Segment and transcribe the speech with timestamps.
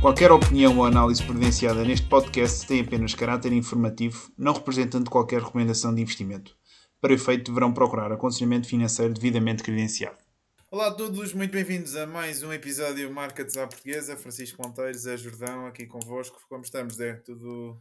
[0.00, 5.94] Qualquer opinião ou análise prevenciada neste podcast tem apenas caráter informativo, não representando qualquer recomendação
[5.94, 6.54] de investimento.
[7.00, 10.18] Para efeito, deverão procurar aconselhamento financeiro devidamente credenciado.
[10.70, 14.16] Olá a todos, muito bem-vindos a mais um episódio Markets à Portuguesa.
[14.16, 16.38] Francisco Monteiros, Zé Jordão, aqui convosco.
[16.46, 17.14] Como estamos, Zé?
[17.14, 17.80] Tudo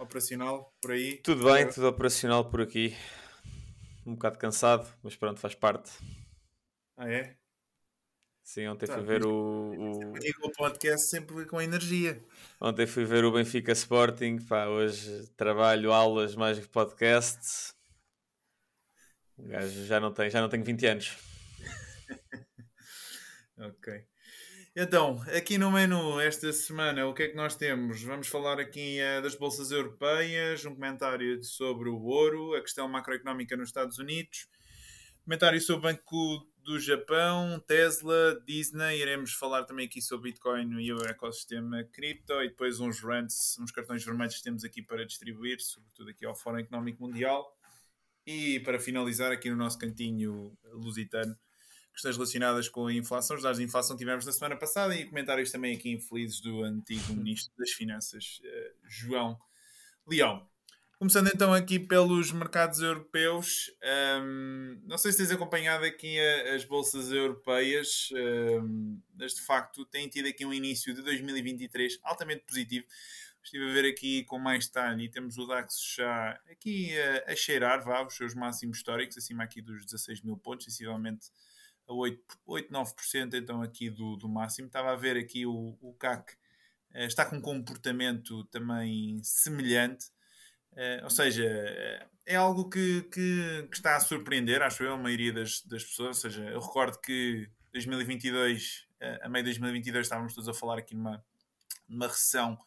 [0.00, 1.18] operacional por aí?
[1.18, 2.96] Tudo bem, tudo operacional por aqui.
[4.06, 5.90] Um bocado cansado, mas pronto, faz parte.
[6.96, 7.36] Ah, é?
[8.42, 9.30] Sim, ontem tá, fui ver o.
[9.30, 10.12] o...
[10.42, 12.20] O podcast sempre com energia.
[12.60, 14.38] Ontem fui ver o Benfica Sporting.
[14.38, 17.72] Pá, hoje trabalho, aulas mais que podcast.
[19.36, 21.16] O gajo já não tem, já não tenho 20 anos.
[23.56, 24.09] ok.
[24.76, 28.00] Então, aqui no menu esta semana, o que é que nós temos?
[28.02, 33.56] Vamos falar aqui uh, das bolsas europeias, um comentário sobre o ouro, a questão macroeconómica
[33.56, 34.46] nos Estados Unidos,
[35.24, 40.92] comentário sobre o Banco do Japão, Tesla, Disney, iremos falar também aqui sobre Bitcoin e
[40.92, 45.60] o ecossistema cripto e depois uns rants, uns cartões vermelhos que temos aqui para distribuir,
[45.60, 47.44] sobretudo aqui ao Fórum Económico Mundial.
[48.24, 51.36] E para finalizar aqui no nosso cantinho lusitano,
[51.92, 55.50] questões relacionadas com a inflação, os dados de inflação tivemos na semana passada e comentários
[55.50, 59.38] também aqui infelizes do antigo Ministro das Finanças, eh, João
[60.06, 60.48] Leão.
[61.00, 63.70] Começando então aqui pelos mercados europeus,
[64.22, 69.86] um, não sei se tens acompanhado aqui a, as bolsas europeias, um, mas de facto
[69.86, 72.84] têm tido aqui um início de 2023 altamente positivo.
[73.42, 77.34] Estive a ver aqui com mais detalhe e temos o DAX já aqui a, a
[77.34, 81.28] cheirar, vá, os seus máximos históricos, acima aqui dos 16 mil pontos, sensivelmente
[81.90, 84.68] a 8, 8 9% então aqui do, do máximo.
[84.68, 86.32] Estava a ver aqui o, o CAC
[86.94, 90.06] uh, está com um comportamento também semelhante.
[90.72, 91.44] Uh, ou seja,
[92.24, 96.24] é algo que, que, que, está a surpreender, acho eu, a maioria das, das pessoas.
[96.24, 100.78] Ou seja, eu recordo que 2022, uh, a meio de 2022, estávamos todos a falar
[100.78, 101.24] aqui numa,
[101.88, 102.58] numa recessão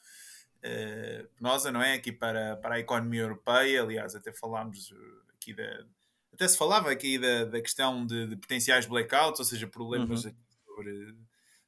[1.37, 1.95] penosa, não é?
[1.95, 3.83] Aqui para, para a economia europeia.
[3.83, 4.93] Aliás, até falámos
[5.35, 5.85] aqui da.
[6.33, 10.33] Até se falava aqui da, da questão de, de potenciais blackouts, ou seja, problemas uhum.
[10.65, 11.05] sobre,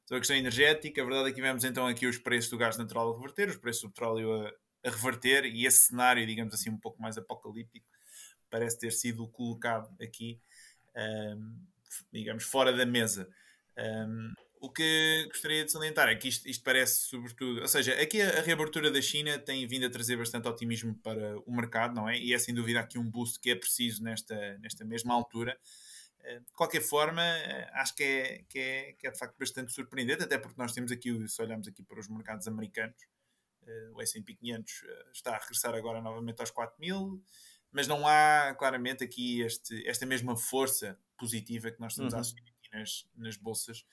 [0.04, 1.00] sobre a questão energética.
[1.00, 3.56] A verdade é que tivemos então aqui os preços do gás natural a reverter, os
[3.56, 4.52] preços do petróleo a
[4.86, 7.86] a reverter e esse cenário, digamos assim, um pouco mais apocalíptico,
[8.48, 10.40] parece ter sido colocado aqui,
[10.96, 11.56] um,
[12.12, 13.28] digamos, fora da mesa.
[13.76, 14.32] Um,
[14.66, 18.38] o que gostaria de salientar é que isto, isto, parece, sobretudo, ou seja, aqui a,
[18.38, 22.18] a, reabertura da China tem vindo a trazer bastante otimismo para o mercado, não é?
[22.18, 25.58] E é sem dúvida aqui um boost que é preciso nesta, nesta mesma altura.
[26.24, 27.22] De qualquer forma,
[27.74, 30.90] acho que é, que, é, que é de facto bastante surpreendente, até porque nós temos
[30.90, 32.96] aqui, se olharmos aqui para os mercados americanos,
[33.66, 37.20] Uh, o S&P 500 uh, está a regressar agora novamente aos 4 mil,
[37.72, 42.18] mas não há claramente aqui este, esta mesma força positiva que nós estamos uhum.
[42.18, 43.84] a assumir aqui nas, nas bolsas,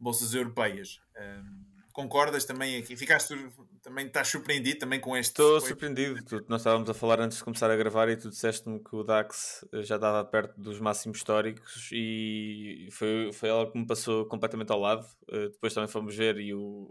[0.00, 1.00] bolsas europeias.
[1.16, 2.96] Um, concordas também aqui?
[2.96, 3.36] Ficaste
[3.82, 5.30] também estás surpreendido também com este?
[5.30, 6.22] Estou surpreendido.
[6.24, 9.02] Tu, nós estávamos a falar antes de começar a gravar e tu disseste-me que o
[9.02, 14.26] DAX eh, já estava perto dos máximos históricos e foi, foi algo que me passou
[14.26, 15.06] completamente ao lado.
[15.28, 16.90] Uh, depois também fomos ver e o,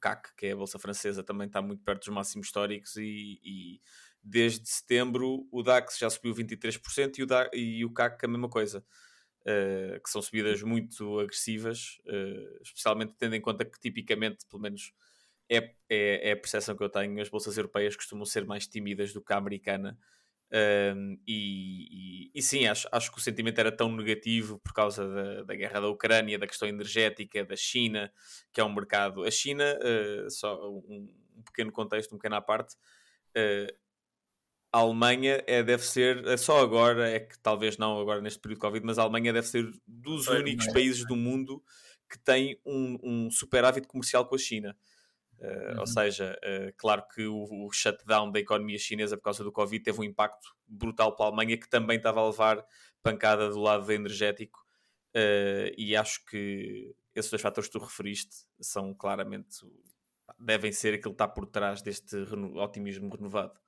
[0.00, 3.80] CAC, que é a Bolsa Francesa, também está muito perto dos máximos históricos e, e
[4.22, 8.48] desde setembro o DAX já subiu 23% e o, DAX, e o CAC a mesma
[8.48, 8.84] coisa.
[9.48, 14.92] Uh, que são subidas muito agressivas, uh, especialmente tendo em conta que tipicamente, pelo menos
[15.48, 19.14] é, é, é, a percepção que eu tenho, as bolsas europeias costumam ser mais tímidas
[19.14, 19.98] do que a americana.
[21.26, 25.42] E, e, e, sim, acho, acho que o sentimento era tão negativo por causa da,
[25.44, 28.12] da guerra da Ucrânia, da questão energética, da China,
[28.52, 29.24] que é um mercado.
[29.24, 33.87] A China, uh, só um, um, pequeno contexto, um pequeno à parte, uh,
[34.72, 38.58] a Alemanha é, deve ser, é só agora, é que talvez não agora neste período
[38.58, 41.62] de Covid, mas a Alemanha deve ser dos únicos países do mundo
[42.08, 44.76] que tem um, um superávit comercial com a China.
[45.38, 45.80] Uh, uhum.
[45.80, 49.82] Ou seja, uh, claro que o, o, shutdown da economia chinesa por causa do Covid
[49.84, 52.64] teve um impacto brutal para a Alemanha, que também estava a levar
[53.02, 54.58] pancada do lado energético.
[55.14, 59.64] Uh, e acho que esses dois fatores que tu referiste são claramente
[60.38, 63.58] devem ser aquilo que está por trás deste reno, otimismo renovado.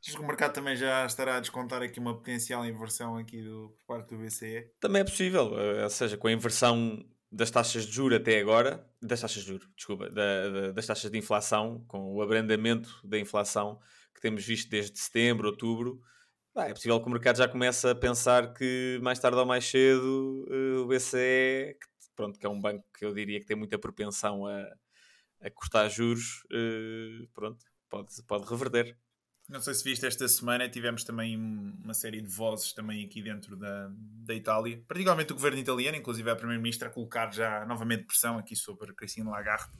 [0.00, 3.70] Acho que o mercado também já estará a descontar aqui uma potencial inversão aqui do,
[3.70, 4.70] por parte do BCE?
[4.80, 5.52] Também é possível,
[5.82, 9.68] ou seja, com a inversão das taxas de juros até agora, das taxas de juros,
[9.76, 13.78] desculpa, da, da, das taxas de inflação, com o abrandamento da inflação
[14.14, 16.00] que temos visto desde setembro, outubro,
[16.66, 20.44] é possível que o mercado já comece a pensar que mais tarde ou mais cedo
[20.50, 21.86] uh, o BCE, que,
[22.16, 24.66] pronto, que é um banco que eu diria que tem muita propensão a,
[25.40, 28.96] a cortar juros, uh, pronto, pode, pode reverter.
[29.48, 33.56] Não sei se viste esta semana, tivemos também uma série de vozes também aqui dentro
[33.56, 38.36] da, da Itália, particularmente o governo italiano, inclusive a Primeira-Ministra, a colocar já novamente pressão
[38.36, 39.72] aqui sobre Cristina Lagarde.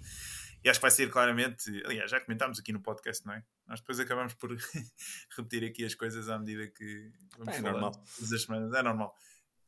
[0.64, 3.44] E acho que vai ser claramente, aliás, já comentámos aqui no podcast, não é?
[3.66, 4.56] Nós depois acabamos por
[5.36, 7.92] repetir aqui as coisas à medida que vamos é, normal.
[7.92, 9.14] todas as semanas, é normal.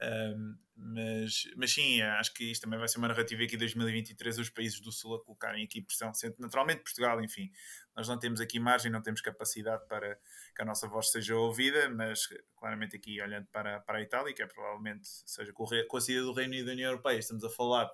[0.02, 4.48] Um, mas, mas sim, acho que isto também vai ser uma narrativa aqui 2023, os
[4.48, 7.50] países do Sul a colocarem aqui pressão, sendo naturalmente Portugal, enfim,
[7.94, 10.18] nós não temos aqui margem, não temos capacidade para
[10.56, 12.26] que a nossa voz seja ouvida, mas
[12.56, 16.22] claramente aqui olhando para, para a Itália, que é provavelmente, seja com, com a saída
[16.22, 17.90] do Reino Unido da União Europeia, estamos a falar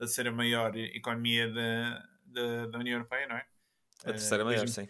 [0.00, 3.46] de ser a maior economia da, da, da União Europeia, não é?
[4.04, 4.88] A terceira uh, maior, sim.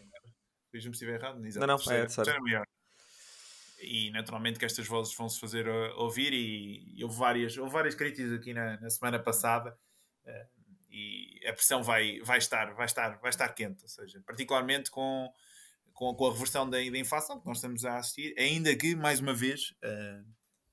[0.73, 1.41] Diz-me se estiver errado.
[1.41, 2.06] Não, não, terceira, é a terceira.
[2.06, 2.67] terceira maior
[3.82, 7.73] e naturalmente que estas vozes vão se fazer uh, ouvir e, e houve várias houve
[7.73, 9.76] várias críticas aqui na, na semana passada
[10.25, 14.90] uh, e a pressão vai vai estar vai estar vai estar quente ou seja particularmente
[14.90, 15.31] com
[15.93, 19.20] com, com a reversão da, da inflação que nós estamos a assistir ainda que mais
[19.20, 20.25] uma vez uh,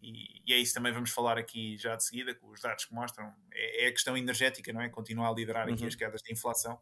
[0.02, 2.94] e, e, é isso também vamos falar aqui já de seguida com os dados que
[2.94, 5.88] mostram é, é a questão energética não é continuar a liderar aqui uhum.
[5.88, 6.80] as quedas de inflação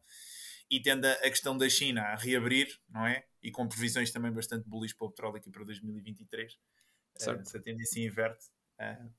[0.70, 4.68] e tendo a, questão da China a reabrir não é e com previsões também bastante
[4.68, 6.54] bullish para o petróleo aqui para 2023.
[6.54, 8.46] Uh, se a tendência inverte.
[8.80, 9.12] Uh,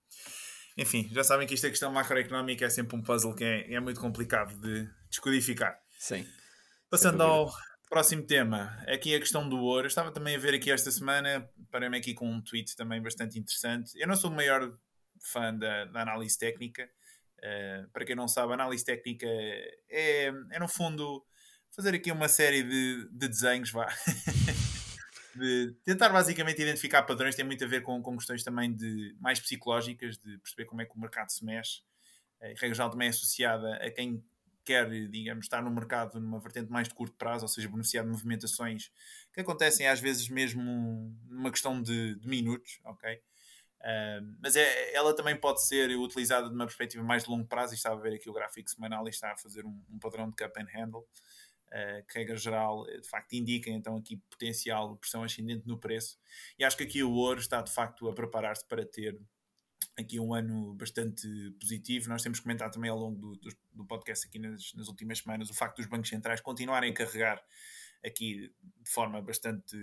[0.77, 4.01] enfim, já sabem que esta questão macroeconómica é sempre um puzzle que é, é muito
[4.01, 5.77] complicado de descodificar.
[5.99, 6.25] Sim.
[6.89, 7.53] Passando ao
[7.89, 9.87] próximo tema, aqui a questão do ouro.
[9.87, 13.39] Eu estava também a ver aqui esta semana, parei-me aqui com um tweet também bastante
[13.39, 13.99] interessante.
[13.99, 14.73] Eu não sou o maior
[15.21, 16.89] fã da, da análise técnica.
[17.39, 21.25] Uh, para quem não sabe, a análise técnica é, é no fundo
[21.75, 23.87] fazer aqui uma série de, de desenhos, vá.
[25.35, 29.39] de tentar basicamente identificar padrões, tem muito a ver com, com questões também de mais
[29.39, 31.83] psicológicas, de perceber como é que o mercado se mexe.
[32.43, 34.23] A regra geral também é associada a quem
[34.65, 38.11] quer, digamos, estar no mercado numa vertente mais de curto prazo, ou seja, beneficiar de
[38.11, 38.91] movimentações
[39.33, 43.15] que acontecem às vezes mesmo numa questão de, de minutos, ok?
[43.81, 47.73] Uh, mas é, ela também pode ser utilizada de uma perspectiva mais de longo prazo,
[47.73, 50.29] e estava a ver aqui o gráfico semanal e está a fazer um, um padrão
[50.29, 51.07] de cup and handle
[51.69, 56.19] uh, que regra geral eh, de facto indica então aqui potencial pressão ascendente no preço
[56.59, 59.19] e acho que aqui o ouro está de facto a preparar-se para ter
[59.99, 61.27] aqui um ano bastante
[61.61, 62.09] positivo.
[62.09, 65.51] Nós temos comentado também ao longo do, do, do podcast aqui nas, nas, últimas semanas
[65.51, 67.43] o facto dos bancos centrais continuarem a carregar
[68.05, 69.77] aqui de forma bastante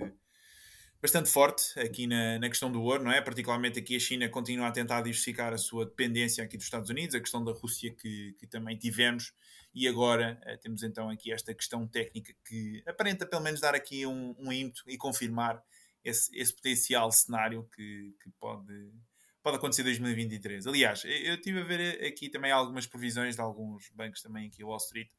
[1.01, 3.21] bastante forte aqui na, na questão do ouro, não é?
[3.21, 7.13] Particularmente aqui a China continua a tentar diversificar a sua dependência aqui dos Estados Unidos,
[7.13, 9.33] a questão da Rússia que, que também tivemos,
[9.75, 14.05] e agora uh, temos então aqui esta questão técnica que aparenta pelo menos dar aqui
[14.07, 15.61] um, um ímpeto e confirmar
[16.01, 18.93] esse, esse potencial cenário que, que pode,
[19.43, 20.65] pode acontecer em 2023.
[20.65, 24.77] Aliás, eu estive a ver aqui também algumas previsões de alguns bancos também aqui, Wall
[24.77, 25.09] Street,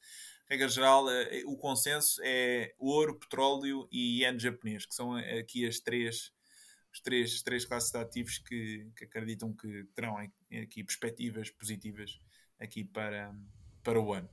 [0.49, 5.81] regra geral, eh, o consenso é ouro, petróleo e yen japonês, que são aqui as
[5.81, 6.33] três,
[7.03, 12.21] três, três classes de ativos que, que acreditam que terão aqui perspectivas positivas
[12.61, 13.35] aqui para,
[13.87, 14.29] para o ano.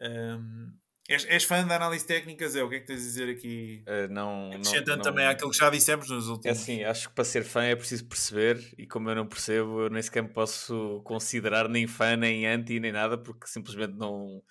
[0.00, 0.72] Um,
[1.08, 2.62] És, és, fã da análise técnica, Zé?
[2.62, 3.84] O que é que tens a dizer aqui?
[3.88, 6.46] Uh, não, Acrescentando não, também àquilo que já dissemos nos últimos.
[6.46, 9.82] É assim, acho que para ser fã é preciso perceber, e como eu não percebo,
[9.82, 14.42] eu nem sequer me posso considerar nem fã, nem anti, nem nada, porque simplesmente não,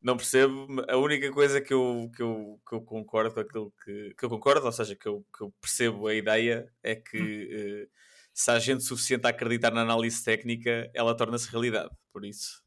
[0.00, 0.66] não percebo.
[0.88, 4.64] A única coisa que eu, que eu, que eu concordo aquilo que, que eu concordo,
[4.64, 7.82] ou seja, que eu, que eu percebo a ideia, é que hum.
[7.82, 7.90] uh,
[8.32, 11.90] se há gente suficiente a acreditar na análise técnica, ela torna-se realidade.
[12.12, 12.63] Por isso.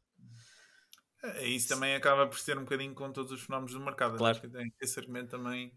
[1.22, 4.16] É, isso também acaba por ser um bocadinho com todos os fenómenos do mercado.
[4.16, 4.38] Claro.
[4.38, 5.72] Acho que esse argumento também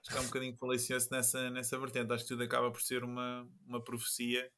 [0.00, 2.12] acho que é um bocadinho falacioso nessa, nessa vertente.
[2.12, 4.50] Acho que tudo acaba por ser uma, uma profecia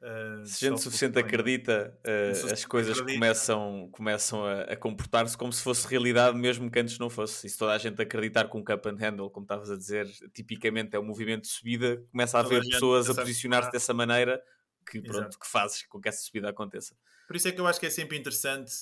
[0.00, 3.20] Uh, se gente suficiente acredita, uh, as coisas acredita.
[3.20, 7.46] começam, começam a, a comportar-se como se fosse realidade, mesmo que antes não fosse.
[7.46, 10.96] E se toda a gente acreditar com cup and handle, como estavas a dizer, tipicamente
[10.96, 14.42] é um movimento de subida, começa a haver pessoas a posicionar-se dessa maneira
[14.90, 16.96] que, pronto, que fazes com que essa subida aconteça.
[17.30, 18.72] Por isso é que eu acho que é sempre interessante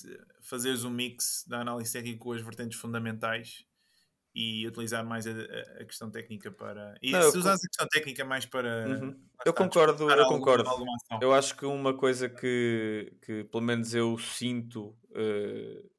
[0.41, 3.63] fazeres um mix da análise técnica com as vertentes fundamentais
[4.33, 5.31] e utilizar mais a,
[5.79, 6.95] a, questão técnica para.
[6.99, 8.87] E não, se usares a questão técnica mais para.
[8.87, 9.23] Uhum.
[9.45, 10.67] Eu concordo, eu concordo.
[11.21, 15.91] eu acho que uma coisa que, que pelo menos eu sinto uh,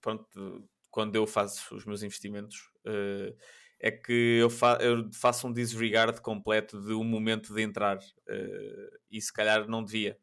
[0.00, 3.36] pronto, quando eu faço os meus investimentos uh,
[3.78, 8.98] é que eu, fa eu, faço um disregard completo de um momento de entrar uh,
[9.10, 10.18] e se calhar não devia.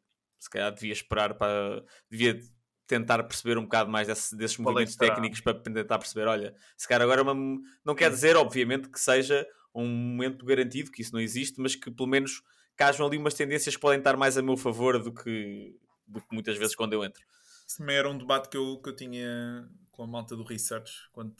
[0.45, 1.83] Se calhar devia esperar para.
[2.09, 2.39] devia
[2.87, 7.01] tentar perceber um bocado mais desse, desses movimentos técnicos para tentar perceber, olha, se calhar
[7.01, 11.19] agora é uma, não quer dizer, obviamente, que seja um momento garantido, que isso não
[11.19, 12.43] existe, mas que pelo menos
[12.75, 15.75] cajam ali umas tendências que podem estar mais a meu favor do que,
[16.05, 17.23] do que muitas vezes quando eu entro.
[17.67, 20.93] Isso também era um debate que eu, que eu tinha com a malta do research,
[21.11, 21.33] quando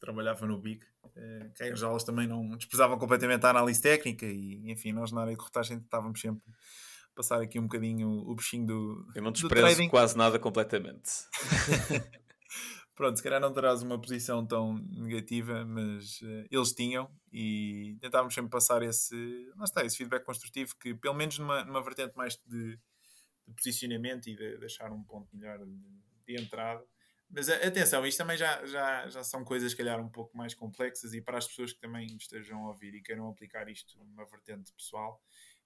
[0.00, 4.70] trabalhava no BIC, uh, que as aulas também não desprezavam completamente a análise técnica e,
[4.70, 6.42] enfim, nós na área de corretagem estávamos sempre
[7.14, 9.06] passar aqui um bocadinho o bichinho do.
[9.14, 11.10] Eu não desprezo quase nada completamente.
[12.94, 18.34] Pronto, se calhar não terás uma posição tão negativa, mas uh, eles tinham e tentávamos
[18.34, 19.14] sempre passar esse,
[19.56, 22.76] não está, esse feedback construtivo que, pelo menos numa, numa vertente mais de,
[23.46, 25.74] de posicionamento e de, deixar um ponto melhor de,
[26.26, 26.84] de entrada.
[27.30, 31.22] Mas atenção, isto também já, já, já são coisas, calhar, um pouco mais complexas e
[31.22, 35.18] para as pessoas que também estejam a ouvir e queiram aplicar isto numa vertente pessoal,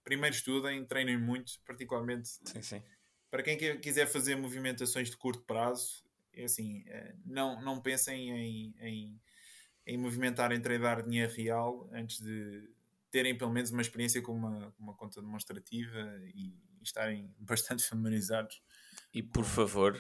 [0.07, 2.83] primeiro estudem, treinem muito, particularmente sim, sim.
[3.29, 8.75] para quem quiser fazer movimentações de curto prazo, é assim, eh, não, não pensem em,
[8.79, 9.21] em,
[9.85, 12.71] em movimentar, em tradar dinheiro real antes de
[13.11, 18.63] terem pelo menos uma experiência com uma, uma conta demonstrativa e, e estarem bastante familiarizados
[19.13, 19.99] e por favor,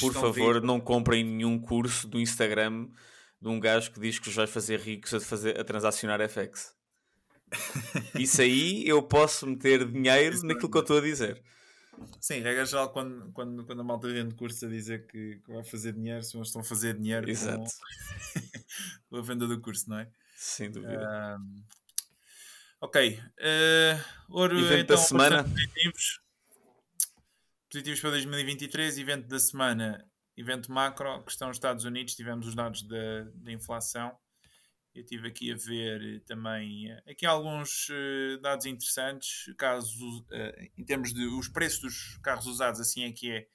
[0.00, 2.88] por favor, não comprem nenhum curso do Instagram
[3.40, 6.75] de um gajo que diz que os vai fazer ricos a, fazer, a transacionar FX.
[8.18, 11.42] Isso aí eu posso meter dinheiro naquilo que eu estou a dizer.
[12.20, 15.64] Sim, regra geral, quando, quando, quando a malta vende curso a dizer que, que vai
[15.64, 17.64] fazer dinheiro, se eles estão a fazer dinheiro Exato.
[19.08, 20.10] Com, a venda do curso, não é?
[20.36, 21.38] Sem dúvida.
[21.38, 21.64] Um,
[22.80, 23.18] ok.
[23.38, 25.44] Uh, ouro, Evento então, da semana.
[25.44, 26.20] Positivos.
[27.70, 33.24] positivos para 2023, evento da semana, evento macro, questão Estados Unidos, tivemos os dados da,
[33.34, 34.16] da inflação.
[34.96, 41.12] Eu estive aqui a ver também aqui alguns uh, dados interessantes, casos uh, em termos
[41.12, 43.46] de os preços dos carros usados, assim é que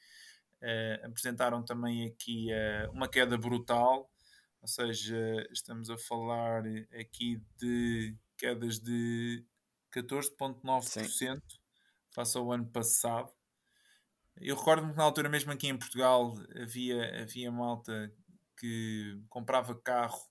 [0.64, 2.50] é, apresentaram também aqui
[2.94, 4.08] uma queda brutal,
[4.62, 5.18] ou seja,
[5.52, 6.62] estamos a falar
[7.00, 9.44] aqui de quedas de
[9.92, 11.42] 14,9%
[12.12, 13.32] face ao ano passado.
[14.38, 18.14] Eu recordo-me que na altura, mesmo aqui em Portugal, havia, havia malta
[18.56, 20.31] que comprava carro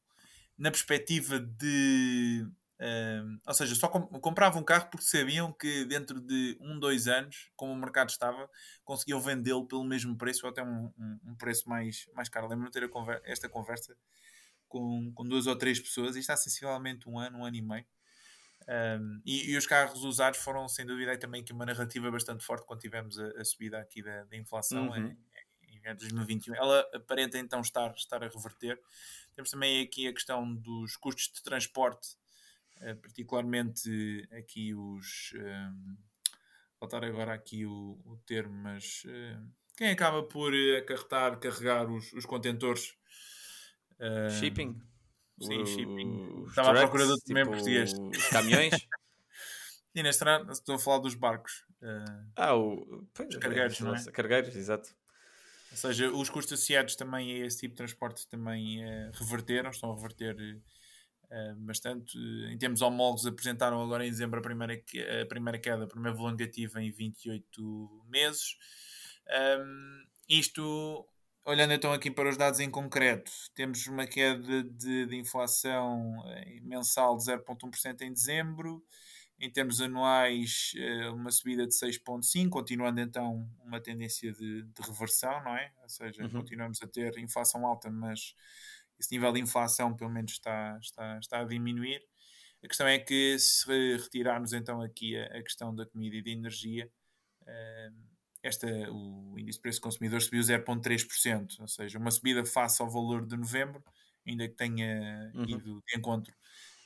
[0.61, 2.47] na perspectiva de.
[2.79, 7.51] Uh, ou seja, só compravam um carro porque sabiam que dentro de um, dois anos,
[7.57, 8.49] como o mercado estava,
[8.85, 10.91] conseguiam vendê-lo pelo mesmo preço ou até um,
[11.27, 12.47] um, preço mais, mais caro.
[12.47, 13.97] Lembro-me de ter conver esta conversa
[14.69, 17.87] com, com duas ou três pessoas e está sensivelmente um ano, um ano e meio.
[18.69, 22.67] Um, e, e, os carros usados foram, sem dúvida, também que uma narrativa bastante forte
[22.67, 24.97] quando tivemos a, a subida aqui da, da inflação uhum.
[24.97, 25.19] em,
[25.85, 26.55] em 2021.
[26.55, 28.81] Ela aparenta então estar, estar a reverter.
[29.35, 32.09] Temos também aqui a questão dos custos de transporte,
[32.79, 35.33] uh, particularmente aqui os.
[35.35, 35.97] Um,
[36.79, 42.27] faltar agora aqui o, o termo, mas uh, quem acaba por acarretar, carregar os, os
[42.27, 42.95] contentores.
[43.99, 44.79] Uh, shipping.
[45.41, 46.45] Sim, shipping.
[46.49, 47.95] Estava à procura do tipo, português.
[47.95, 48.75] Os caminhões.
[49.95, 51.65] e neste estou a falar dos barcos.
[51.81, 54.05] Uh, ah, o, pois, os cargueiros, não é?
[54.13, 54.95] Cargueiros, exato.
[55.71, 59.93] Ou seja, os custos associados também a esse tipo de transporte também uh, reverteram, estão
[59.93, 60.37] a reverter
[61.31, 62.19] uh, bastante.
[62.51, 64.75] Em termos homólogos, apresentaram agora em dezembro a primeira,
[65.23, 68.57] a primeira queda, a primeira negativa em 28 meses.
[69.61, 71.07] Um, isto,
[71.45, 76.25] olhando então aqui para os dados em concreto, temos uma queda de, de inflação
[76.63, 78.85] mensal de 0,1% em dezembro
[79.41, 85.43] em termos anuais, eh, uma subida de 6,5, continuando então uma tendência de, de, reversão,
[85.43, 85.73] não é?
[85.83, 86.31] Ou seja, uhum.
[86.31, 88.35] continuamos a ter inflação alta, mas
[88.99, 92.03] esse nível de inflação pelo menos está, está, está a diminuir.
[92.63, 96.31] A questão é que se retirarmos então aqui a, a questão da comida e da
[96.31, 96.93] energia,
[97.43, 98.11] uh,
[98.43, 103.27] esta, o índice de preço consumidor subiu 0,3%, ou seja, uma subida face ao valor
[103.27, 103.83] de novembro,
[104.27, 105.45] ainda que tenha uhum.
[105.45, 106.35] ido de encontro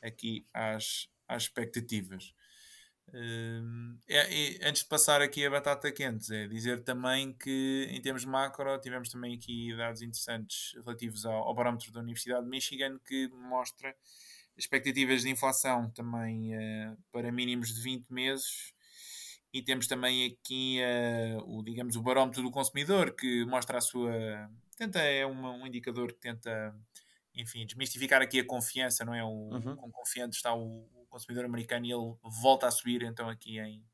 [0.00, 2.32] aqui às, às expectativas.
[3.08, 8.25] Uh, é, antes de passar aqui a batata quente, é dizer também que em termos
[8.25, 13.28] macro tivemos também aqui dados interessantes relativos ao, ao barómetro da Universidade de Michigan que
[13.28, 13.94] mostra
[14.56, 18.73] expectativas de inflação também uh, para mínimos de 20 meses
[19.52, 24.50] e temos também aqui uh, o, digamos, o barómetro do consumidor que mostra a sua
[24.76, 26.75] tenta, é uma, um indicador que tenta
[27.34, 29.25] enfim, desmistificar aqui a confiança, não é?
[29.25, 29.76] O, uhum.
[29.76, 33.85] Com confiante está o, consumidor americano e ele volta a subir então aqui em,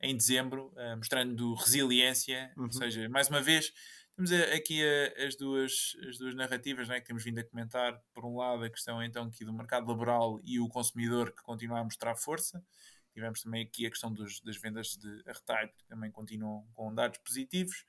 [0.00, 2.64] em dezembro, uh, mostrando resiliência, uhum.
[2.64, 3.72] ou seja, mais uma vez
[4.14, 8.00] temos aqui a, as, duas, as duas narrativas né, que temos vindo a comentar.
[8.12, 11.80] Por um lado, a questão então aqui do mercado laboral e o consumidor que continua
[11.80, 12.64] a mostrar força.
[13.12, 17.18] Tivemos também aqui a questão dos, das vendas de retalho, que também continuam com dados
[17.18, 17.84] positivos.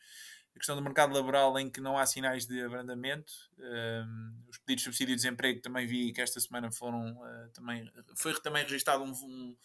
[0.55, 3.33] A questão do mercado laboral em que não há sinais de abrandamento.
[3.59, 7.91] Um, os pedidos de subsídio de desemprego também vi que esta semana foram uh, também
[8.15, 9.57] foi também registado um, um,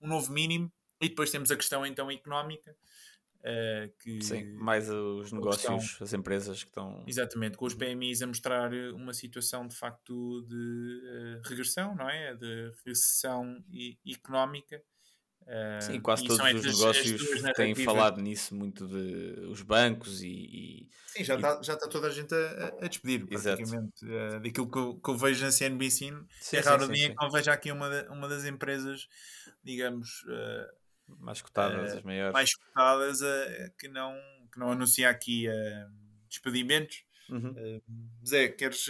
[0.00, 0.72] um, novo mínimo.
[1.00, 2.74] E depois temos a questão então económica.
[3.40, 7.04] Uh, que, Sim, mais os negócios, estão, as empresas que estão.
[7.06, 12.34] Exatamente, com os PMIs a mostrar uma situação de facto de uh, regressão, não é?
[12.34, 13.62] De recessão
[14.06, 14.82] económica.
[15.48, 17.22] Uh, Sim, quase todos os negócios
[17.56, 20.28] têm falado nisso, muito de os bancos e.
[20.28, 24.04] e Sim, já está já tá toda a gente a, a despedir, praticamente.
[24.04, 27.24] Uh, daquilo que eu, que eu, vejo na CNBC, sim, é raro o dia que
[27.24, 29.08] eu vejo aqui uma, uma das empresas,
[29.64, 30.22] digamos.
[30.24, 30.78] Uh,
[31.18, 32.34] mais cotadas, as maiores.
[32.34, 33.18] Mais cotadas,
[33.78, 34.14] que, não,
[34.52, 35.46] que não anuncia aqui
[36.28, 37.02] despedimentos.
[37.30, 37.80] Uhum.
[38.22, 38.86] Zé, queres.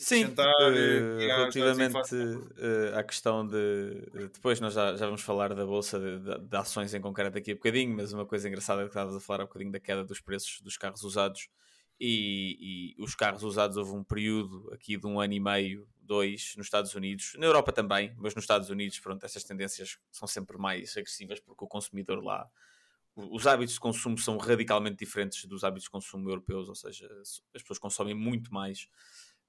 [0.00, 4.28] Sim, uh, relativamente uh, à questão de.
[4.32, 7.50] Depois nós já, já vamos falar da bolsa de, de, de, ações em concreto aqui
[7.50, 10.20] a bocadinho, mas uma coisa engraçada que estavas a falar há bocadinho da queda dos
[10.20, 11.48] preços dos carros usados.
[12.00, 16.54] E, e, os carros usados houve um período aqui de um ano e meio, dois,
[16.56, 20.56] nos Estados Unidos, na Europa também, mas nos Estados Unidos, pronto, essas tendências são sempre
[20.56, 22.48] mais agressivas porque o consumidor lá
[23.16, 27.42] os hábitos de consumo são radicalmente diferentes dos hábitos de consumo europeus, ou seja, as
[27.62, 28.88] pessoas consomem muito mais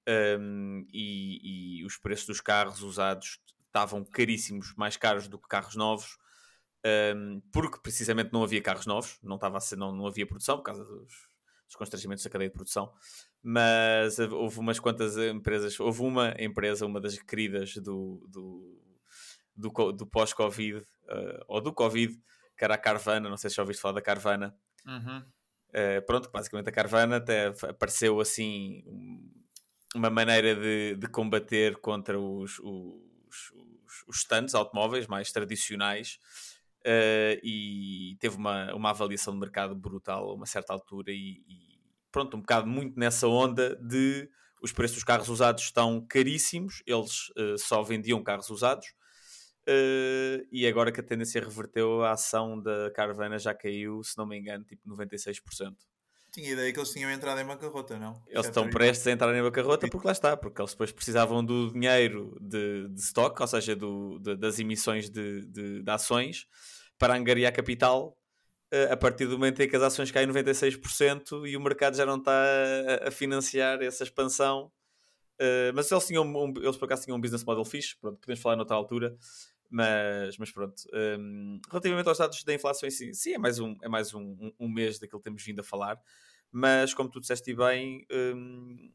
[0.09, 5.75] um, e, e, os preços dos carros usados estavam caríssimos, mais caros do que carros
[5.75, 6.17] novos,
[7.15, 10.57] um, porque precisamente não havia carros novos, não, estava a ser, não, não havia produção
[10.57, 11.13] por causa dos,
[11.67, 12.91] dos constrangimentos da cadeia de produção.
[13.41, 18.81] Mas houve umas quantas empresas, houve uma empresa, uma das queridas do, do,
[19.55, 22.19] do, do pós-Covid, uh, ou do Covid,
[22.57, 24.55] que era a Carvana, não sei se já ouviste falar da Carvana.
[24.85, 25.19] Uhum.
[25.69, 28.83] Uh, pronto, basicamente a Carvana até apareceu assim
[29.95, 36.19] uma maneira de, de combater contra os, os, os, os stands automóveis mais tradicionais
[36.85, 41.79] uh, e teve uma, uma avaliação de mercado brutal a uma certa altura e, e,
[42.11, 44.29] pronto, um bocado muito nessa onda de
[44.61, 48.87] os preços dos carros usados estão caríssimos, eles uh, só vendiam carros usados
[49.67, 54.25] uh, e agora que a tendência reverteu a ação da Carvana já caiu, se não
[54.25, 55.75] me engano, tipo 96%.
[56.31, 58.21] Tinha ideia que eles tinham entrado em bancarrota, não?
[58.27, 61.71] Eles estão prestes a entrar em bancarrota porque lá está, porque eles depois precisavam do
[61.71, 66.47] dinheiro de, de stock, ou seja, do, de, das emissões de, de, de, ações,
[66.97, 68.17] para angariar capital
[68.73, 72.05] uh, a partir do momento em que as ações caem 96% e o mercado já
[72.05, 74.71] não está a, a financiar essa expansão.
[75.41, 78.41] Uh, mas eles, tinham um, eles por acaso tinham um business model fixe, pronto, podemos
[78.41, 79.15] falar noutra altura.
[79.69, 80.81] Mas, mas pronto,
[81.19, 84.53] um, relativamente aos dados da inflação, sim, sim é mais, um, é mais um, um,
[84.61, 86.01] um, mês daquilo que temos vindo a falar.
[86.51, 88.91] Mas, como tu disseste bem, um,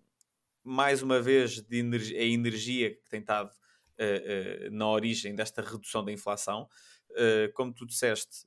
[0.64, 5.62] mais uma vez de energia, a energia que tem estado uh, uh, na origem desta
[5.62, 6.68] redução da inflação.
[7.10, 8.44] Uh, como tu disseste,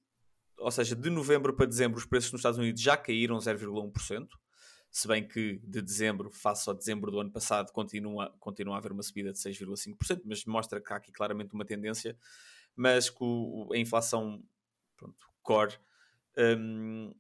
[0.58, 4.28] ou seja, de novembro para dezembro, os preços nos Estados Unidos já caíram 0,1%
[4.92, 8.92] se bem que de dezembro, face ao dezembro do ano passado, continua, continua a haver
[8.92, 12.18] uma subida de 6,5%, mas mostra que há aqui claramente uma tendência,
[12.76, 13.24] mas que
[13.74, 14.44] a inflação
[14.96, 15.78] pronto, core
[16.38, 17.14] um,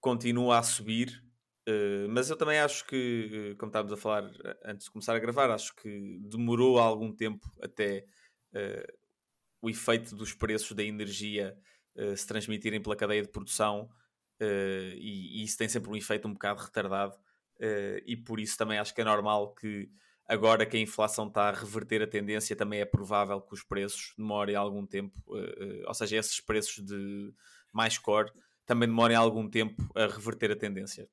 [0.00, 1.24] continua a subir.
[1.68, 4.30] Uh, mas eu também acho que, como estávamos a falar
[4.64, 8.06] antes de começar a gravar, acho que demorou algum tempo até
[8.54, 8.98] uh,
[9.60, 11.56] o efeito dos preços da energia
[11.94, 13.90] uh, se transmitirem pela cadeia de produção
[14.40, 18.56] Uh, e, e, isso tem sempre um efeito um bocado retardado, uh, e por isso
[18.56, 19.90] também acho que é normal que
[20.28, 24.14] agora que a inflação está a reverter a tendência, também é provável que os preços
[24.16, 27.32] demorem algum tempo, uh, ou seja, esses preços de
[27.72, 28.30] mais core
[28.64, 31.08] também demorem algum tempo a reverter a tendência.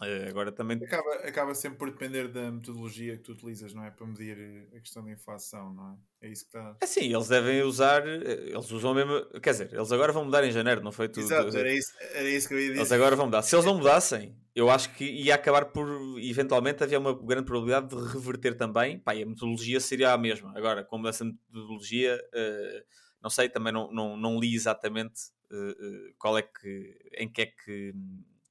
[0.00, 3.90] Uh, agora também acaba, acaba sempre por depender da metodologia que tu utilizas, não é?
[3.90, 6.28] Para medir eh, a questão da inflação, não é?
[6.28, 6.76] É isso que está.
[6.80, 10.44] É sim, eles devem usar, eh, eles usam mesmo, quer dizer, eles agora vão mudar
[10.44, 11.24] em janeiro, não foi tudo.
[11.24, 12.78] Exato, era isso, era isso que eu ia dizer.
[12.78, 13.42] Eles agora vão mudar.
[13.42, 15.88] Se eles não mudassem, eu acho que ia acabar por,
[16.20, 19.00] eventualmente, havia uma grande probabilidade de reverter também.
[19.00, 20.52] Pá, e a metodologia seria a mesma.
[20.56, 22.84] Agora, como essa metodologia, uh,
[23.20, 27.46] não sei, também não, não, não li exatamente uh, qual é que, em que é
[27.46, 27.92] que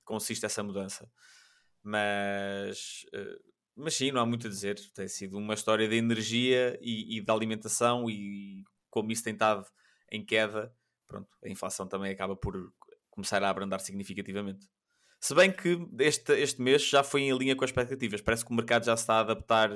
[0.04, 1.10] consiste essa mudança
[1.88, 3.40] mas, uh,
[3.74, 4.76] mas sim, não há muito a dizer.
[4.94, 9.66] Tem sido uma história de energia e, e de alimentação, e como isso tem estado
[10.12, 10.74] em queda,
[11.08, 12.74] pronto, a inflação também acaba por
[13.10, 14.68] começar a abrandar significativamente.
[15.20, 18.52] Se bem que este, este mês já foi em linha com as expectativas, parece que
[18.52, 19.72] o mercado já se está a adaptar,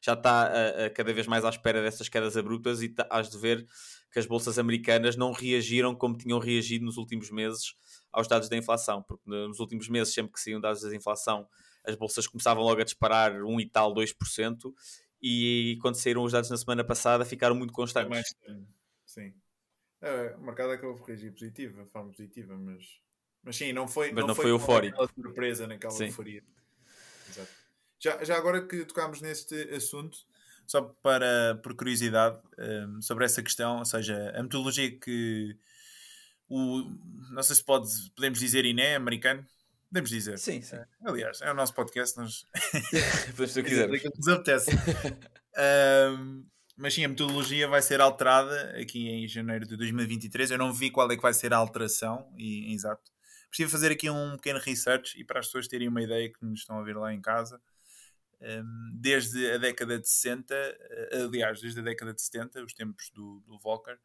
[0.00, 3.28] já está a, a cada vez mais à espera dessas quedas abruptas e tá, has
[3.28, 3.66] de ver
[4.12, 7.74] que as bolsas americanas não reagiram como tinham reagido nos últimos meses
[8.16, 11.46] aos dados da inflação, porque nos últimos meses, sempre que saíam dados da inflação,
[11.84, 14.74] as bolsas começavam logo a disparar 1 e tal, 2%,
[15.22, 18.34] e quando saíram os dados na semana passada ficaram muito constantes.
[18.42, 18.66] É mais,
[19.04, 19.34] sim.
[20.00, 23.00] É, o mercado acabou por reagir positivo, de forma positiva, mas,
[23.42, 25.08] mas sim, não foi, mas não, não foi, foi eufórico.
[25.14, 26.06] surpresa naquela sim.
[26.06, 26.42] euforia.
[27.28, 27.50] Exato.
[27.98, 30.18] Já, já agora que tocámos neste assunto,
[30.66, 35.54] só para, por curiosidade, um, sobre essa questão, ou seja, a metodologia que
[36.48, 36.82] o,
[37.30, 39.44] não sei se pode, podemos dizer INE americano.
[39.88, 40.38] Podemos dizer.
[40.38, 40.78] Sim, sim.
[41.04, 42.44] Aliás, é o nosso podcast, nós
[43.30, 44.02] Podemos se quisermos.
[44.02, 44.70] nos apetece.
[45.56, 46.44] Ahm,
[46.76, 50.50] mas sim, a metodologia vai ser alterada aqui em janeiro de 2023.
[50.50, 53.10] Eu não vi qual é que vai ser a alteração, e, exato.
[53.48, 56.60] Preciso fazer aqui um pequeno research e para as pessoas terem uma ideia que nos
[56.60, 57.60] estão a ver lá em casa.
[58.42, 63.10] Ahm, desde a década de 60, eh, aliás, desde a década de 70, os tempos
[63.14, 63.98] do, do Volcker,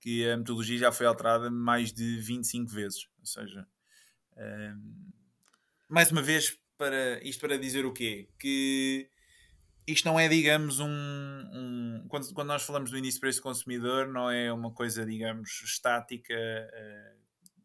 [0.00, 3.06] que a metodologia já foi alterada mais de 25 vezes.
[3.18, 3.66] Ou seja,
[4.36, 5.10] ahm,
[5.88, 8.28] mais uma vez, para, isto para dizer o quê?
[8.38, 9.10] Que
[9.86, 10.88] isto não é, digamos, um.
[10.88, 16.34] um quando, quando nós falamos do de preço consumidor, não é uma coisa, digamos, estática,
[16.34, 17.16] eh,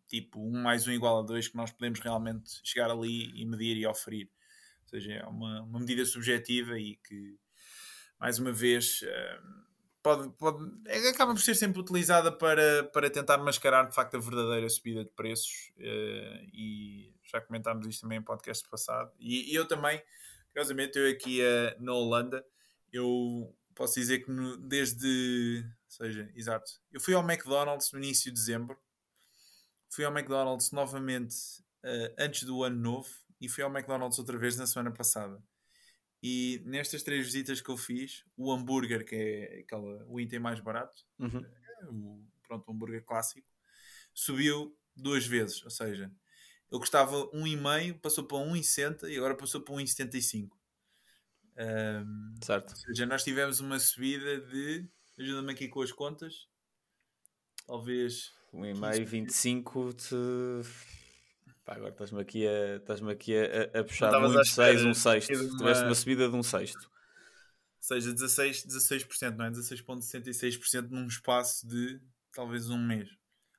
[0.07, 3.77] tipo 1 mais 1 igual a 2, que nós podemos realmente chegar ali e medir
[3.77, 4.29] e oferir.
[4.83, 7.37] Ou seja, é uma, uma medida subjetiva e que,
[8.19, 9.39] mais uma vez, eh,
[10.05, 14.19] pode, pode, é- acaba por ser sempre utilizada para, para tentar mascarar de facto a
[14.19, 15.71] verdadeira subida de preços.
[15.79, 19.11] eh, e já comentámos isto também em podcast passado.
[19.19, 19.99] E, e eu também,
[20.51, 22.45] curiosamente, eu aqui eh, na Holanda,
[22.93, 25.65] eu posso dizer que no- desde.
[25.85, 26.71] Ou seja, exato.
[26.91, 28.77] Eu fui ao McDonald's no início de dezembro.
[29.89, 31.35] Fui ao McDonald's novamente
[31.83, 33.09] eh, antes do ano novo
[33.41, 35.41] e fui ao McDonald's outra vez na semana passada.
[36.27, 40.59] E nestas três visitas que eu fiz, o hambúrguer, que é aquela, o item mais
[40.59, 41.45] barato, Uhum.
[41.91, 43.47] o, pronto, o hambúrguer clássico,
[44.11, 45.63] subiu duas vezes.
[45.63, 46.05] Ou seja,
[46.71, 50.49] ele custava 1,5, passou para 1,60 e agora passou para 1,75.
[51.57, 52.71] Ahm, Certo.
[52.71, 54.87] ou seja, nós tivemos uma subida de.
[55.19, 56.47] Ajuda-me aqui com as contas.
[57.67, 58.33] Talvez.
[58.51, 61.04] 1,5, 25 de...
[61.65, 65.33] Pá, agora estás-me aqui a, estás aqui a, a puxar muito 6, espera um sexto.
[65.33, 66.83] uma- Tiveste uma subida de um sexto.
[66.83, 69.49] Ou seja, 16%, 16% não é?
[69.51, 71.99] 16,66% num espaço de
[72.33, 73.09] talvez um mês.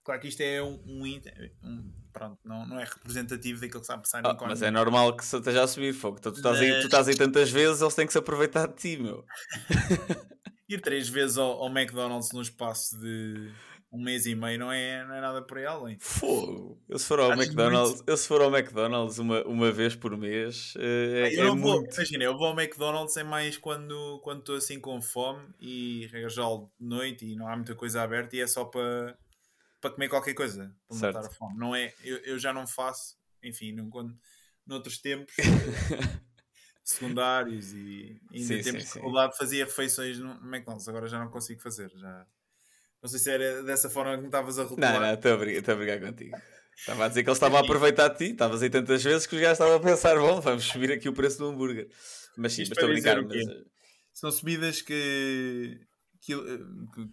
[0.05, 1.21] Claro que isto é um, um,
[1.64, 4.55] um- pronto, não, não é representativo daquilo que está a passar na Ah, economia.
[4.55, 6.19] mas é normal que se esteja a subir fogo.
[6.21, 8.75] Então, tu, estás aí, tu estás aí tantas vezes, eles têm que se aproveitar de
[8.77, 9.25] ti, meu.
[10.69, 13.53] Ir três vezes ao, ao McDonald's num espaço de
[13.97, 15.97] um mês e meio não é, não é nada por aí além.
[15.99, 16.79] Fogo!
[16.89, 20.17] Eu se for ao Acho McDonald's, eu se for ao McDonald's uma, uma vez por
[20.17, 21.95] mês, eh, é, eu é não vou, muito.
[21.95, 26.71] imagina, eu vou ao McDonald's é mais quando quando estou assim com fome e geral
[26.79, 29.17] de noite e não há muita coisa aberta e é só para
[29.81, 31.15] para comer qualquer coisa, para Certo.
[31.15, 31.59] matar a fome.
[31.59, 34.17] Não é, eu, eu já não faço, enfim, não, quando,
[34.67, 35.35] noutros tempos
[36.83, 39.39] secundários e ainda Sim, em tempos sim, de sim.
[39.39, 41.91] fazia refeições no McDonald's, agora já não consigo fazer.
[41.97, 42.27] Já.
[43.03, 44.95] Não sei se era dessa forma que me estavas a rotular.
[44.95, 46.37] Não, não, estou a brigar, estou a brigar contigo.
[46.79, 49.35] Estava a dizer que eles estavam a aproveitar de ti, estavas aí tantas vezes que
[49.35, 51.89] os gajos estavam a pensar, bom, vamos subir aqui o preço do hambúrguer.
[52.37, 53.23] Mas sim, mas estou a brincar.
[53.23, 53.65] Mas, quê?
[54.13, 55.81] São subidas que,
[56.21, 56.35] que,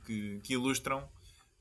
[0.06, 1.08] que, que- ilustram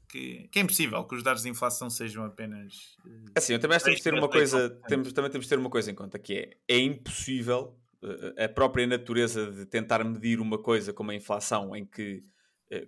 [0.09, 2.97] que, é impossível que os dados de inflação sejam apenas.
[3.07, 5.51] eh, Assim, eu também acho que temos de ter uma coisa, temos, também temos de
[5.51, 10.05] ter uma coisa em conta, que é, é impossível eh, a própria natureza de tentar
[10.05, 12.23] medir uma coisa como a inflação, em que, eh,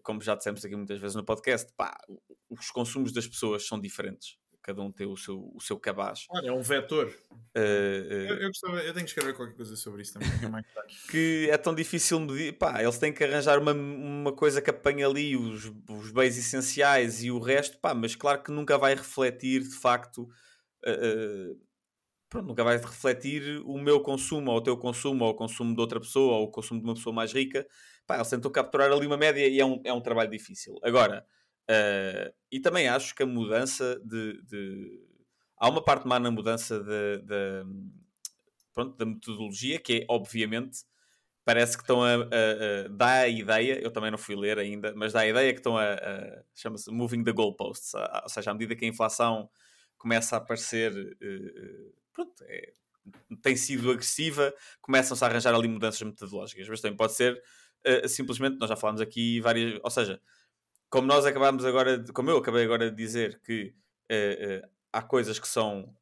[0.03, 1.97] como já dissemos aqui muitas vezes no podcast, pá,
[2.49, 4.39] os consumos das pessoas são diferentes.
[4.63, 6.27] Cada um tem o seu, o seu cabaz.
[6.31, 7.15] Olha, é um vetor.
[7.55, 10.31] Eh, eh, Eu, eu, gostava, eu tenho que escrever qualquer coisa sobre isso também.
[10.39, 10.49] que é
[11.11, 12.57] que é tão difícil medir.
[12.59, 17.23] Pá, eles têm que arranjar uma, uma coisa que apanhe ali os, os bens essenciais
[17.23, 20.29] e o resto, pá, mas claro que nunca vai refletir de facto.
[20.87, 21.57] eh, eh,
[22.29, 25.81] pronto, nunca vai refletir o meu consumo, ou o teu consumo, ou o consumo de
[25.81, 27.67] outra pessoa, ou o consumo de uma pessoa mais rica.
[28.07, 30.79] Pá, eles tentam capturar ali uma média e é um, é um trabalho difícil.
[30.83, 31.27] Agora,
[31.69, 34.43] eh, e também acho que a mudança de.
[34.43, 35.05] de-
[35.57, 37.65] Há uma parte má na mudança de, de-
[38.73, 40.81] pronto, da metodologia, que é, obviamente,
[41.45, 44.95] parece que estão a, a, a dar a ideia, eu também não fui ler ainda,
[44.97, 48.55] mas dá a ideia que estão a, a chama-se moving the goalposts, ou seja, à
[48.55, 49.51] medida que a inflação
[49.99, 52.73] começa a aparecer, eh, pronto, é-
[53.43, 57.43] tem sido agressiva, começam-se a arranjar ali mudanças metodológicas, mas também pode ser
[57.85, 60.21] eh, simplesmente, nós já falámos aqui várias, ou seja,
[60.91, 63.75] como nós acabámos agora, de- como eu acabei agora de dizer que
[64.09, 65.95] eh, eh, há coisas que são,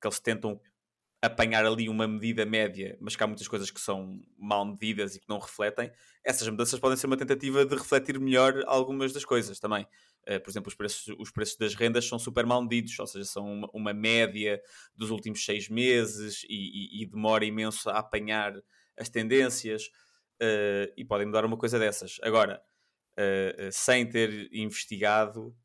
[0.00, 0.60] que eles tentam
[1.22, 5.20] apanhar ali uma medida média, mas que há muitas coisas que são mal medidas e
[5.20, 5.92] que não refletem,
[6.24, 9.86] essas mudanças podem ser uma tentativa de refletir melhor algumas das coisas também.
[10.26, 13.24] Eh, por exemplo, os preços, os preços das rendas são super mal medidos, ou seja,
[13.26, 14.62] são uma, uma média
[14.96, 18.54] dos últimos seis meses e, e- e demora imenso a apanhar
[18.96, 19.90] as tendências
[20.40, 22.18] eh, e podem mudar uma coisa dessas.
[22.22, 22.62] Agora,
[23.16, 25.56] eh, sem ter investigado,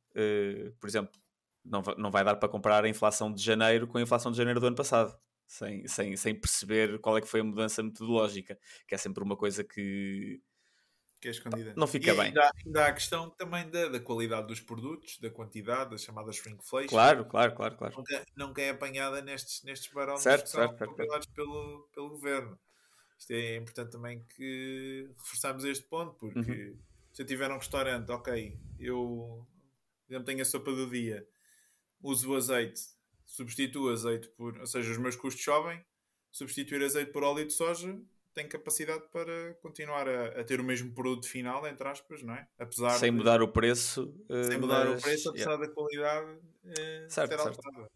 [0.80, 1.20] por exemplo,
[1.64, 4.60] não, não vai dar para comparar a inflação de janeiro com a inflação de janeiro
[4.60, 8.58] do ano passado, sem, sem, sem perceber qual é que foi a mudança metodológica,
[8.88, 10.42] que é sempre uma coisa que,
[11.20, 11.74] Que é escondida.
[11.76, 12.26] Não fica e bem.
[12.28, 16.36] Ainda, ainda há a questão também da, da qualidade dos produtos, da quantidade, das chamadas
[16.38, 16.90] shrinkflation.
[16.90, 17.96] Claro, claro, claro, claro.
[17.98, 20.90] Nunca, nunca é apanhada nestes, nestes barómetros Certo, que são certo, certo.
[20.92, 22.60] controlados pelo, pelo governo.
[23.18, 26.80] Isto é importante também que reforçamos este ponto, porque Uhum.
[27.14, 29.48] se eu tiver um restaurante, ok, eu,
[30.06, 31.26] por exemplo, tenho a sopa do dia,
[32.02, 32.82] uso o azeite,
[33.26, 35.84] substituo o azeite por, ou seja, os meus custos sobem,
[36.32, 37.98] substituir azeite por óleo de soja,
[38.34, 42.46] tenho capacidade para continuar a, a ter o mesmo produto final, entre aspas, não é?
[42.60, 44.14] Apesar Sem de- mudar o preço.
[44.30, 45.66] eh, sem mudar mas- o preço, apesar yeah.
[45.68, 47.62] da qualidade eh, Certo, ter certo.
[47.66, 47.90] alterado.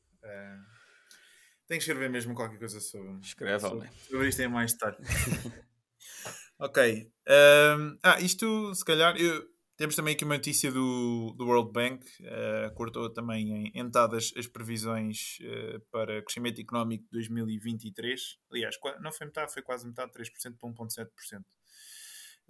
[1.70, 3.90] Tenho que escrever mesmo qualquer coisa sobre, Escreve, sobre, homem.
[4.10, 4.98] sobre isto em mais detalhe.
[6.58, 7.12] ok.
[7.28, 9.16] ehm, ah, isto se calhar.
[9.18, 14.34] eu- temos também aqui uma notícia do, do World Bank, eh, cortou também em entadas
[14.36, 18.38] as previsões eh, para crescimento económico de 2023.
[18.52, 21.46] Aliás, não foi metade, foi quase metade, 3% para 1,7%.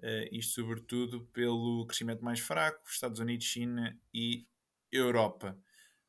[0.02, 4.48] Eh, isto sobretudo pelo crescimento mais fraco, Estados Unidos, China e
[4.92, 5.56] Europa.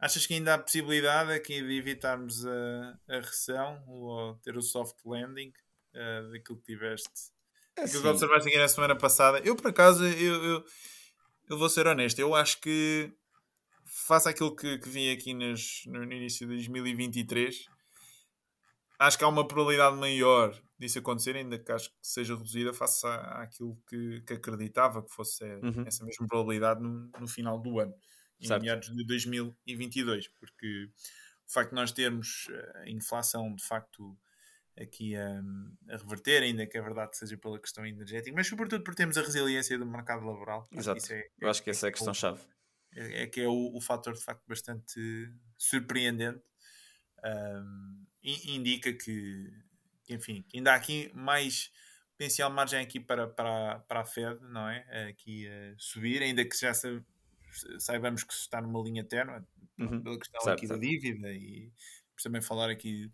[0.00, 4.96] Achas que ainda há possibilidade aqui de evitarmos a, a recessão ou ter o soft
[5.04, 5.52] landing
[5.92, 7.10] eh, daquilo que tiveste?
[7.76, 9.40] É Aquilo assim, que observaste aqui na semana passada.
[9.40, 10.64] Eu, por acaso, eu, eu,
[11.50, 13.12] eu vou ser honesto, eu acho que
[13.84, 17.66] face àquilo que, que vi aqui nas, no, início de 2023,
[18.98, 23.06] acho que há uma probabilidade maior disso acontecer, ainda que acho que seja reduzida face
[23.06, 25.84] à, àquilo que, que acreditava que fosse Uhum.
[25.86, 27.94] essa mesma probabilidade no, no final do ano,
[28.40, 28.62] em Certo.
[28.62, 30.84] meados de 2022, porque
[31.48, 34.18] o facto de nós termos eh, a inflação de facto
[34.78, 35.40] aqui a,
[35.90, 39.22] a reverter, ainda que é verdade seja pela questão energética, mas sobretudo por termos a
[39.22, 40.66] resiliência do mercado laboral.
[40.72, 41.12] Exato.
[41.12, 42.40] é- Eu acho que essa é a o- questão-chave.
[42.94, 45.00] é, é que é o, o fator de facto bastante
[45.58, 46.42] surpreendente
[47.24, 49.50] um, indica que,
[50.08, 51.70] enfim, ainda há aqui mais
[52.12, 55.08] potencial margem aqui para, para, para a Fed, não é?
[55.10, 57.02] Aqui a subir, ainda que já sa-
[57.78, 59.42] saibamos que se está numa linha ténue,
[59.78, 60.02] Uhum.
[60.02, 60.86] pela questão Certo, aqui da certo.
[60.86, 61.72] dívida e
[62.10, 63.12] vamos também falar aqui de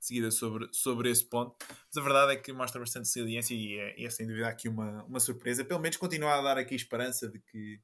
[0.00, 1.54] seguida sobre, sobre esse ponto.
[1.68, 5.04] Mas a verdade é que mostra bastante resiliência e é, é sem dúvida aqui uma,
[5.04, 5.64] uma surpresa.
[5.64, 7.80] Pelo menos continua a dar aqui esperança de que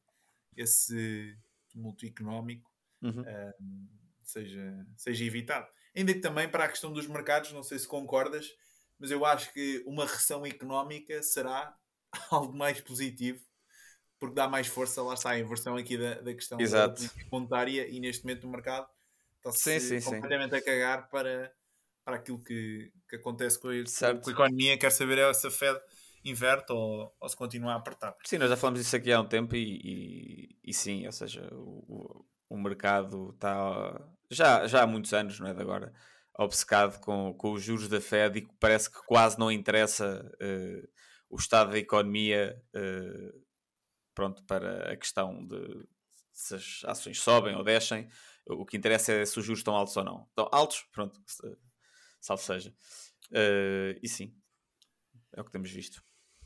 [0.57, 1.37] esse
[1.71, 2.71] tumulto económico
[3.03, 3.23] Uhum.
[3.61, 3.89] um,
[4.23, 5.69] seja, seja evitado.
[5.95, 8.49] Ainda que também para a questão dos mercados, não sei se concordas,
[8.99, 11.77] mas eu acho que uma recessão económica será
[12.31, 13.45] algo mais positivo
[14.19, 16.95] porque dá mais força, lá está a inversão aqui da, da questão da Exato.
[16.97, 18.87] política monetária e neste momento o mercado
[19.37, 20.11] está-se sim, sim.
[20.11, 21.53] completamente a cagar para,
[22.05, 24.23] para aquilo que, que acontece com, a- Certo.
[24.23, 24.79] com a economia.
[24.79, 25.79] Quer saber é se a Fed
[26.25, 28.17] inverte ou, ou se continua a apertar.
[28.25, 31.47] Sim, nós já falamos disso aqui há um tempo e, e, e sim, ou seja,
[31.53, 34.01] o, o- mercado está
[34.31, 35.93] já, já há muitos anos, não é de agora,
[36.39, 40.83] obcecado com, com os juros da Fed e parece que quase não interessa eh,
[41.29, 43.33] o estado da economia eh,
[44.15, 45.87] pronto, para a questão de
[46.33, 48.09] se as ações sobem ou descem,
[48.47, 50.27] o que interessa é se os juros estão altos ou não.
[50.29, 51.21] Estão altos, pronto,
[52.21, 52.75] salvo seja.
[53.33, 54.37] Eh, e sim,
[55.33, 56.03] é o que temos visto.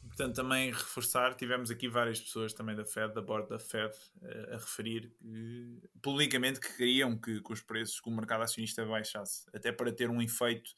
[0.07, 4.54] Portanto, também reforçar, tivemos aqui várias pessoas também da Fed, da borda da Fed, eh,
[4.54, 9.44] a referir que, publicamente que queriam que, que os preços, que o mercado acionista baixasse,
[9.52, 10.70] até para ter um efeito,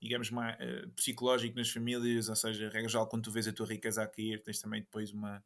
[0.00, 3.66] digamos, mais, eh, psicológico nas famílias, ou seja, regra geral, quando tu vês a tua
[3.66, 5.44] riqueza a cair, tens também depois uma,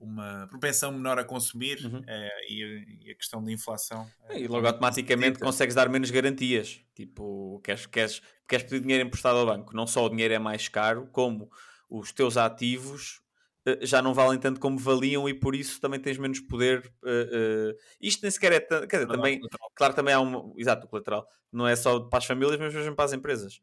[0.00, 2.02] uma propensão menor a consumir Uhum.
[2.06, 4.10] eh, e, a, e a questão da inflação.
[4.30, 5.44] eh, E logo automaticamente facilita.
[5.44, 6.80] consegues dar menos garantias.
[6.94, 9.76] Tipo, queres, queres, queres pedir dinheiro emprestado ao banco.
[9.76, 11.50] Não só o dinheiro é mais caro, como
[11.88, 13.20] os teus ativos
[13.66, 16.90] eh, já não valem tanto como valiam e por isso também tens menos poder.
[17.04, 18.60] eh, Isto nem sequer é.
[18.60, 19.70] tan- Quer dizer, dar também, colateral.
[19.74, 20.54] claro, também há um.
[20.56, 21.28] Exato, o colateral.
[21.52, 23.60] Não é só para as famílias, mas mesmo para as empresas.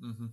[0.00, 0.30] Uhum.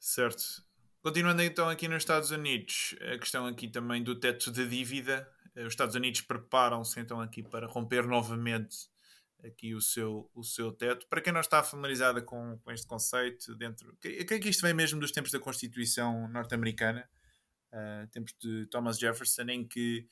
[0.00, 0.64] Certo.
[1.06, 5.30] Continuando então aqui nos Estados Unidos, a questão aqui também do teto da dívida.
[5.54, 8.76] Eh, Os Estados Unidos preparam-se então aqui para romper novamente
[9.44, 11.06] aqui o seu, o seu teto.
[11.06, 14.98] Para quem não está familiarizada com, com este conceito, dentro, creio que isto vem mesmo
[14.98, 17.08] dos tempos da Constituição norte-americana,
[17.72, 20.08] eh, tempos de Thomas Jefferson, em que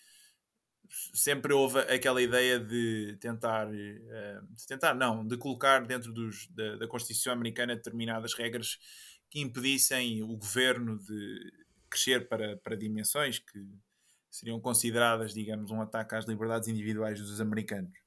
[1.12, 6.76] sempre houve aquela ideia de tentar, eh, de tentar não, de colocar dentro dos, da,
[6.76, 8.78] da Constituição americana determinadas regras
[9.34, 11.52] que impedissem o governo de
[11.90, 13.58] crescer para, para dimensões que
[14.30, 17.98] seriam consideradas, digamos, um ataque às liberdades individuais dos americanos.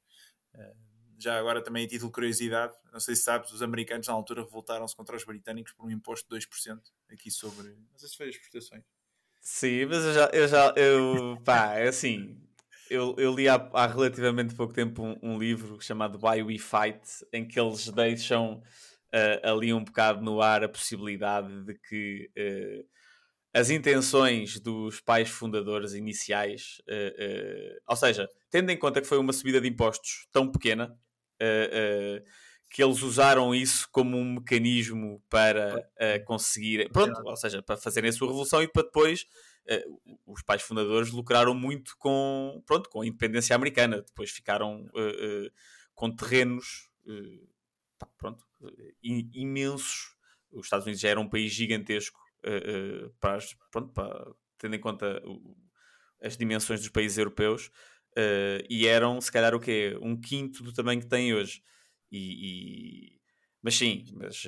[0.56, 0.76] Eh,
[1.20, 4.44] Já agora também a título de curiosidade, não sei se sabes, os americanos na altura
[4.44, 8.30] revoltaram-se contra os britânicos por um imposto de 2% aqui sobre, não sei se foi
[8.30, 8.84] as exportações.
[9.42, 10.30] Sim, mas eu já.
[10.34, 12.42] Eu já eu, pá, é assim.
[12.90, 17.26] Eu, eu li há, há relativamente pouco tempo um, um livro chamado Why We Fight,
[17.34, 18.62] em que eles deixam
[19.14, 22.84] eh, ali um bocado no ar a possibilidade de que eh,
[23.58, 29.18] as intenções dos pais fundadores iniciais, uh, uh, ou seja, tendo em conta que foi
[29.18, 30.96] uma subida de impostos tão pequena,
[31.42, 32.24] uh,
[32.70, 35.90] que eles usaram isso como um mecanismo para
[36.26, 39.26] conseguir, pronto, ou seja, para fazerem a sua revolução e para depois
[40.26, 44.86] os pais fundadores lucraram muito com, pronto, com a independência americana, depois ficaram
[45.96, 46.90] com terrenos,
[48.18, 48.46] pronto,
[49.02, 50.16] imensos.
[50.52, 53.40] Os Estados Unidos já era um país gigantesco uh, para,
[53.72, 55.56] pronto, para, tendo em conta o,
[56.22, 57.68] as dimensões dos países europeus,
[58.12, 59.98] uh, e eram se calhar o quê?
[60.02, 61.62] Um quinto do tamanho que têm hoje.
[62.12, 63.22] E, e...
[63.62, 64.46] Mas sim, mas.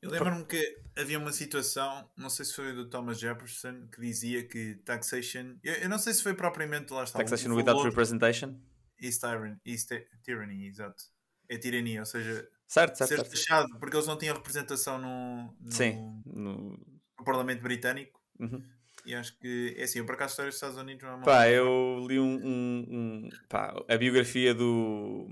[0.00, 4.46] Eu lembro-me que havia uma situação, não sei se foi do Thomas Jefferson, que dizia
[4.46, 5.56] que taxation.
[5.62, 7.18] Eu, eu não sei se foi propriamente lá está.
[7.18, 8.60] Taxation without representation?
[8.98, 9.86] Is tyranny, is
[10.24, 11.04] tyranny, exato.
[11.48, 13.30] É tirania, ou seja, certo, certo, ser certo.
[13.30, 16.78] fechado, porque eles não tinham representação no, no, Sim, no...
[17.18, 18.20] no Parlamento Britânico.
[18.38, 18.62] Uhum.
[19.06, 21.24] E acho que é assim, eu por acaso história dos Estados Unidos não é uma
[21.24, 25.28] Pá, eu li um, um, um pá, a biografia do,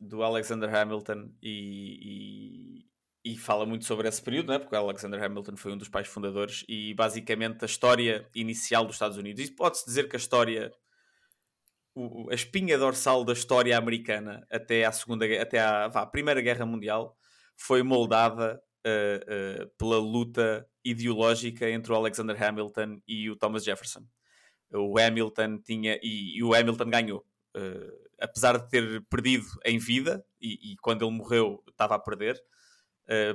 [0.00, 2.82] do Alexander Hamilton e,
[3.24, 4.58] e, e, fala muito sobre esse período, né?
[4.58, 8.96] porque o Alexander Hamilton foi um dos pais fundadores e basicamente a história inicial dos
[8.96, 9.44] Estados Unidos.
[9.44, 10.72] E pode-se dizer que a história
[11.94, 16.66] o, a espinha dorsal da história americana até à segunda até à, vá, primeira guerra
[16.66, 17.16] mundial
[17.56, 24.04] foi moldada uh, uh, pela luta ideológica entre o Alexander Hamilton e o Thomas Jefferson.
[24.72, 27.24] O Hamilton tinha e, e o Hamilton ganhou
[27.56, 32.40] uh, apesar de ter perdido em vida e, e quando ele morreu estava a perder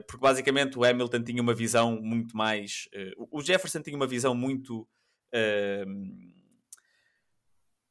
[0.08, 2.90] porque basicamente o Hamilton tinha uma visão muito mais
[3.30, 4.90] o Jefferson tinha uma visão muito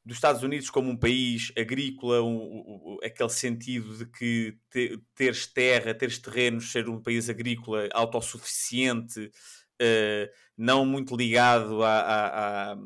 [0.09, 5.45] dos Estados Unidos como um país agrícola, um, um, aquele sentido de que te, teres
[5.45, 12.77] terra, teres terrenos, ser um país agrícola autossuficiente, uh, não muito ligado à, à,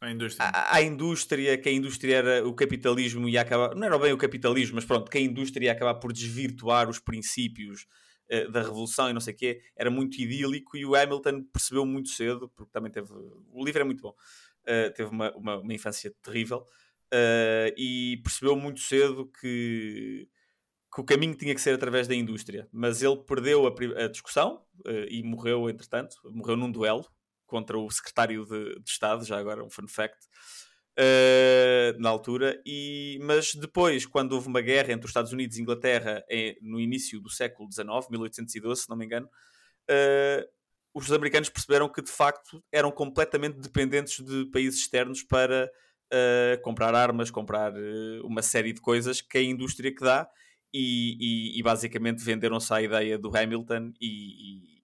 [0.00, 0.48] à, indústria.
[0.48, 4.18] À, à, indústria, que a indústria era o capitalismo e acabar, não era bem o
[4.18, 7.86] capitalismo, mas pronto, que a indústria ia acabar por desvirtuar os princípios
[8.32, 11.86] uh, da revolução e não sei o quê, era muito idílico e o Hamilton percebeu
[11.86, 14.14] muito cedo, porque também teve, o livro é muito bom,
[14.62, 16.58] uh, teve uma, uma, uma, infância terrível
[17.12, 20.28] uh, e percebeu muito cedo que,
[20.94, 22.68] que o caminho tinha que ser através da indústria.
[22.72, 27.06] Mas ele perdeu a, a discussão uh, e morreu, entretanto, morreu num duelo
[27.46, 30.18] contra o secretário de, de Estado, já agora um fun fact.
[30.98, 35.62] Uh, na altura, e, mas depois, quando houve uma guerra entre os Estados Unidos e
[35.62, 40.48] Inglaterra em, no início do século XIX, 1812, se não me engano, uh,
[40.94, 45.70] os americanos perceberam que de facto eram completamente dependentes de países externos para
[46.12, 50.28] uh, comprar armas, comprar uh, uma série de coisas que a indústria que dá
[50.72, 51.16] e,
[51.54, 54.82] e, e basicamente venderam-se à ideia do Hamilton e,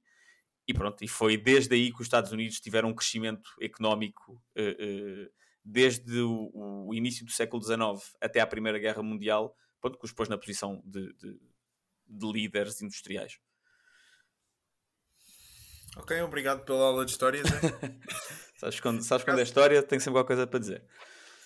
[0.67, 5.31] e, pronto, e foi desde aí que os Estados Unidos tiveram um crescimento económico uh,
[5.65, 10.13] desde o, o, início do século XIX até à Primeira Guerra Mundial, pronto, que os
[10.13, 11.39] pôs na posição de, de,
[12.07, 13.39] de líderes industriais.
[15.97, 17.51] Ok, obrigado pela aula de história, Zé.
[18.59, 20.83] sabes quando, sabes quando é história, tem sempre alguma coisa para dizer.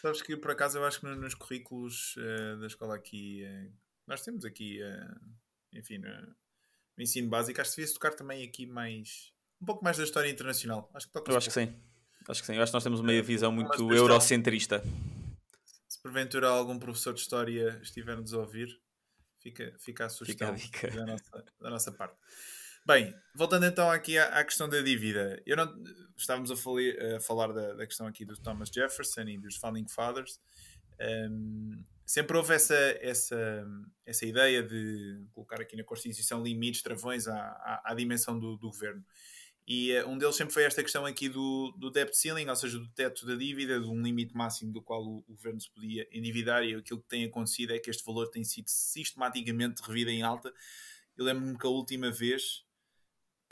[0.00, 3.72] Sabes que por acaso eu acho que nos currículos uh, da escola aqui, uh,
[4.06, 9.32] nós temos aqui, uh, enfim, no ensino básico, acho que devia-se tocar também aqui mais,
[9.60, 10.90] um pouco mais da história internacional.
[10.92, 11.80] Acho que eu acho que sim.
[12.28, 12.56] Acho que sim.
[12.56, 14.82] Eu acho que nós temos uma visão muito eurocentrista.
[15.88, 18.68] Se porventura algum professor de história estiver-nos a ouvir,
[19.40, 22.16] fica, fica a sugestão fica a da, nossa, da nossa parte.
[22.84, 25.72] Bem, voltando então aqui à, à, questão da dívida, não
[26.16, 29.86] estávamos a, fali, a falar da, da, questão aqui do Thomas Jefferson e dos Founding
[29.86, 30.40] Fathers.
[31.30, 33.64] Um, sempre houve essa, essa,
[34.04, 38.70] essa ideia de colocar aqui na Constituição limites, travões à, à, à dimensão do, do,
[38.70, 39.04] governo.
[39.64, 42.80] E uh, um deles sempre foi esta questão aqui do, do debt ceiling, ou seja,
[42.80, 46.04] do teto da dívida, de um limite máximo do qual o, o governo se podia
[46.10, 46.64] endividar.
[46.64, 50.52] E aquilo que tem acontecido é que este valor tem sido sistematicamente revido em alta.
[51.16, 52.64] Eu lembro-me que a última vez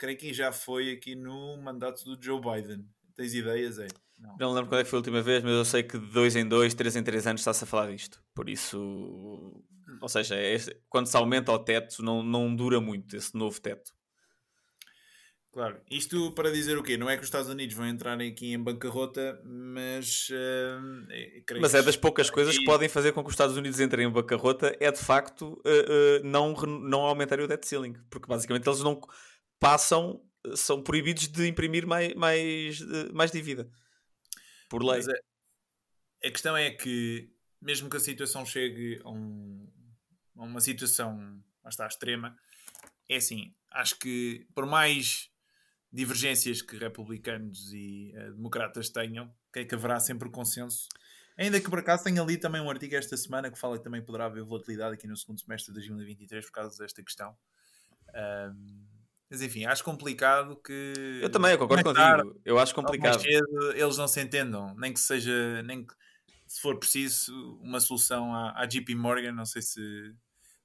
[0.01, 2.83] creio que já foi aqui no mandato do Joe Biden.
[3.15, 3.87] Tens ideias aí?
[4.17, 4.35] Não.
[4.39, 6.35] não lembro quando é que foi a última vez, mas eu sei que de dois
[6.35, 8.19] em dois, três em três anos está-se a falar disto.
[8.33, 8.79] Por isso,
[10.01, 10.57] ou seja, é,
[10.89, 13.91] quando se aumenta o teto, não, não dura muito esse novo teto.
[15.51, 16.97] Claro, isto para dizer o quê?
[16.97, 20.29] Não é que os Estados Unidos vão entrar aqui em bancarrota, mas.
[20.29, 24.07] Uh, mas é das poucas coisas que podem fazer com que os Estados Unidos entrem
[24.07, 28.65] em bancarrota, é de facto uh, uh, não, não aumentarem o debt ceiling, porque basicamente
[28.67, 28.99] eles não
[29.61, 30.19] passam,
[30.55, 32.81] são proibidos de imprimir mais, mais,
[33.13, 33.69] mais dívida.
[34.67, 35.01] Por lei.
[35.01, 37.31] A, a, questão é que,
[37.61, 39.71] mesmo que a situação chegue a, um,
[40.35, 42.35] a uma situação, está, extrema,
[43.07, 45.29] é assim, acho que por mais
[45.93, 50.87] divergências que republicanos e uh, democratas tenham, que é que haverá sempre consenso.
[51.37, 54.03] Ainda que por acaso tenha ali também um artigo esta semana que fala que também
[54.03, 57.37] poderá haver volatilidade aqui no segundo semestre de 2023 por causa desta questão.
[58.15, 59.00] Um,
[59.31, 61.19] mas enfim, acho complicado que.
[61.21, 62.41] Eu também, eu concordo contigo.
[62.43, 63.21] Eu acho complicado.
[63.21, 65.93] Cedo, eles não se entendam, nem que seja, nem que,
[66.45, 69.31] se for preciso, uma solução à, à JP Morgan.
[69.31, 69.79] Não sei se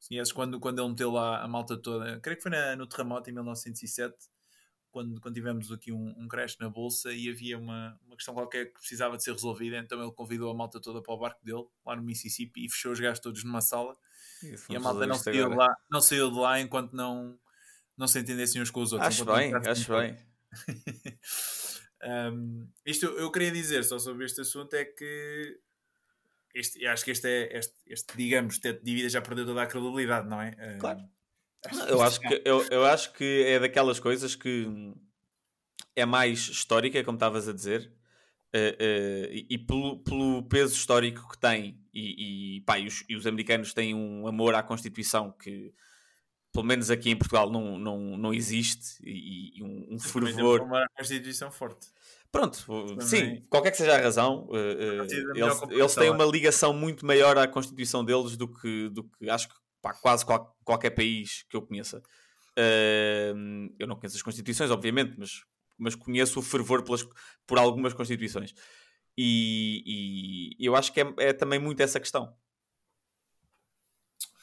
[0.08, 2.18] conheces quando, quando ele meteu lá a malta toda.
[2.18, 4.16] Creio que foi na, no terremoto em 1907
[4.90, 8.72] quando, quando tivemos aqui um, um crash na bolsa e havia uma, uma questão qualquer
[8.72, 11.66] que precisava de ser resolvida, então ele convidou a malta toda para o barco dele,
[11.84, 13.94] lá no Mississippi, e fechou os gajos todos numa sala.
[14.70, 17.38] e a malta não saiu, lá, não saiu de lá enquanto não,
[17.96, 19.08] não se entendessem uns com os outros.
[19.08, 20.16] Acho bem, acho bem.
[22.32, 25.60] um, isto eu queria dizer só sobre este assunto é que
[26.54, 29.66] este, acho que este é este, este digamos, teto de dívida já perdeu toda a
[29.66, 30.78] credibilidade, não é?
[30.78, 31.00] Claro.
[31.88, 34.66] Eu acho, que, eu, eu acho que é daquelas coisas que
[35.96, 37.92] é mais histórica, como estavas a dizer,
[38.54, 43.04] uh, uh, e, e pelo, pelo, peso histórico que tem, e, e, pá, e, os,
[43.08, 45.74] e, os, americanos têm um amor à Constituição que,
[46.56, 50.62] pelo menos aqui em Portugal, não, não, não existe, e, um, um fervor.
[50.62, 51.88] Uma Constituição forte.
[52.32, 53.06] Pronto, Também.
[53.06, 54.56] sim, qualquer que seja a razão, uh,
[55.34, 59.48] eles, eles têm uma ligação muito maior à Constituição deles do que, do que acho
[59.48, 61.98] que pá, quase qual, qualquer país que eu conheça.
[62.58, 65.42] Uh, eu não conheço as constituições, obviamente, mas,
[65.76, 67.06] mas conheço o fervor pelas,
[67.46, 68.54] por algumas constituições.
[69.16, 72.34] E, e eu acho que é, é, também muito essa questão.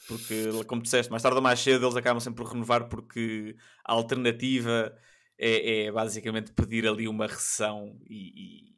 [0.08, 3.94] Porque, como disseste, mais tarde ou mais cedo eles acabam sempre por renovar porque a
[3.94, 4.96] alternativa
[5.38, 8.68] é, é basicamente pedir ali uma recessão e...
[8.70, 8.74] e...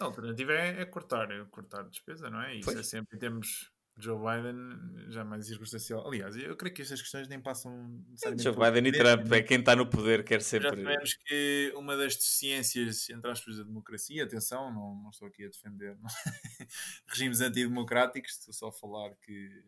[0.00, 2.56] A alternativa é, é, cortar, é cortar despesa, não é?
[2.56, 6.06] Isso é sempre, temos Joe Biden já mais circunstancial.
[6.06, 8.02] Aliás, eu creio que estas questões nem passam.
[8.38, 10.68] Joe Biden e Trump é quem está no poder, quer sempre.
[10.68, 15.44] Já sabemos que uma das deficiências, entre aspas, da democracia, atenção, não, não estou aqui
[15.44, 15.96] a defender
[17.06, 19.62] regimes antidemocráticos, estou só a falar que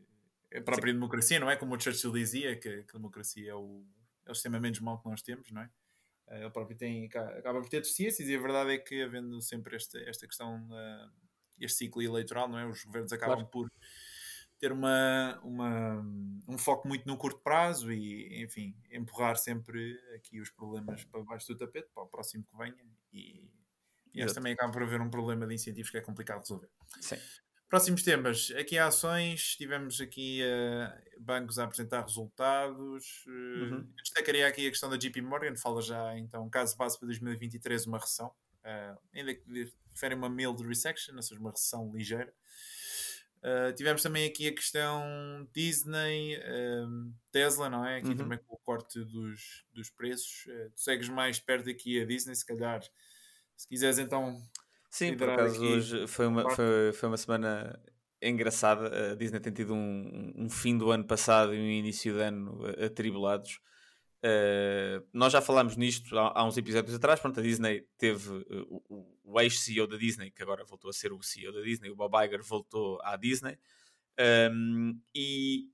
[0.54, 0.98] a própria Sim.
[0.98, 1.56] democracia, não é?
[1.56, 3.84] Como o Churchill dizia, que, que a democracia é o,
[4.26, 5.70] é o sistema menos mau que nós temos, não é?
[6.28, 9.76] Eh, ele próprio tem, acaba por ter deficiências e a verdade é que, havendo sempre
[9.76, 11.10] esta, esta questão, uh,
[11.58, 12.66] este ciclo eleitoral, não é?
[12.66, 13.50] Os governos acabam claro.
[13.50, 13.70] por
[14.58, 16.00] ter uma, uma,
[16.48, 21.48] um foco muito no curto prazo e, enfim, empurrar sempre aqui os problemas para baixo
[21.48, 22.86] do tapete, para o próximo que venha.
[23.12, 23.50] E,
[24.14, 26.70] e este também acaba por haver um problema de incentivos que é complicado de resolver.
[27.00, 27.16] Sim.
[27.72, 28.50] Próximos temas.
[28.50, 33.24] Aqui há ações, tivemos aqui uh, bancos a apresentar resultados.
[33.26, 33.88] Uh, uhum.
[33.96, 37.96] Destacaria aqui a questão da JP Morgan, fala já então, caso base para 2023, uma
[37.96, 38.26] recessão.
[38.62, 42.30] Uh, ainda que referem uma mild recession, ou seja, uma recessão ligeira.
[43.38, 46.38] Uh, tivemos também aqui a questão Disney,
[47.30, 48.00] Tesla, não é?
[48.00, 48.16] Aqui uhum.
[48.16, 50.44] também com o corte dos, dos preços.
[50.74, 52.82] Tu segues mais perto aqui a Disney, se calhar.
[53.56, 54.42] Se quiseres então.
[54.92, 57.80] Sim, por acaso hoje foi uma, foi, foi uma semana
[58.20, 59.12] engraçada.
[59.12, 62.60] A Disney tem tido um, um fim do ano passado e um início de ano
[62.84, 63.58] atribulados.
[64.22, 67.18] Uh, nós já falámos nisto há, há, uns episódios atrás.
[67.20, 71.10] Pronto, a Disney teve uh, o, o ex-CEO da Disney, que agora voltou a ser
[71.10, 73.58] o CEO da Disney, o Bob Iger voltou à Disney,
[74.52, 75.70] um, e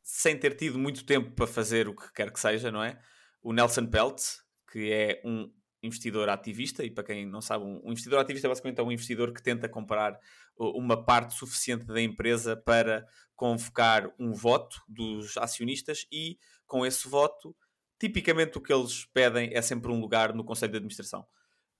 [0.00, 3.02] sem ter tido muito tempo para fazer o que quer que seja, não é?
[3.42, 5.52] O Nelson Peltz, que é um
[5.82, 9.42] investidor ativista, e para quem não sabe, um investidor ativista é basicamente um investidor que
[9.42, 10.18] tenta comprar
[10.56, 17.54] uma parte suficiente da empresa para convocar um voto dos acionistas e com esse voto,
[17.98, 21.26] tipicamente o que eles pedem é sempre um lugar no Conselho de Administração.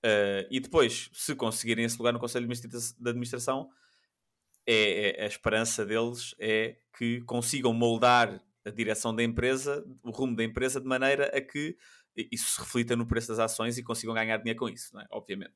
[0.05, 3.71] Uh, e depois, se conseguirem esse lugar no Conselho de Administração,
[4.67, 10.37] é, é, a esperança deles é que consigam moldar a direção da empresa, o rumo
[10.37, 11.77] da empresa, de maneira a que
[12.17, 15.07] isso se reflita no preço das ações e consigam ganhar dinheiro com isso, é?
[15.11, 15.55] obviamente.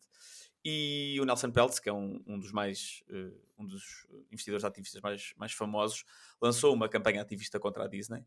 [0.68, 5.00] E o Nelson Peltz, que é um, um dos mais uh, um dos investidores ativistas
[5.00, 6.04] mais, mais famosos,
[6.42, 8.24] lançou uma campanha ativista contra a Disney.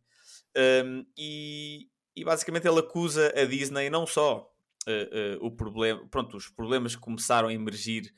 [0.86, 4.50] Um, e, e, basicamente ele acusa a Disney não só
[4.88, 8.14] uh, uh, o problema, pronto, os problemas que começaram a emergir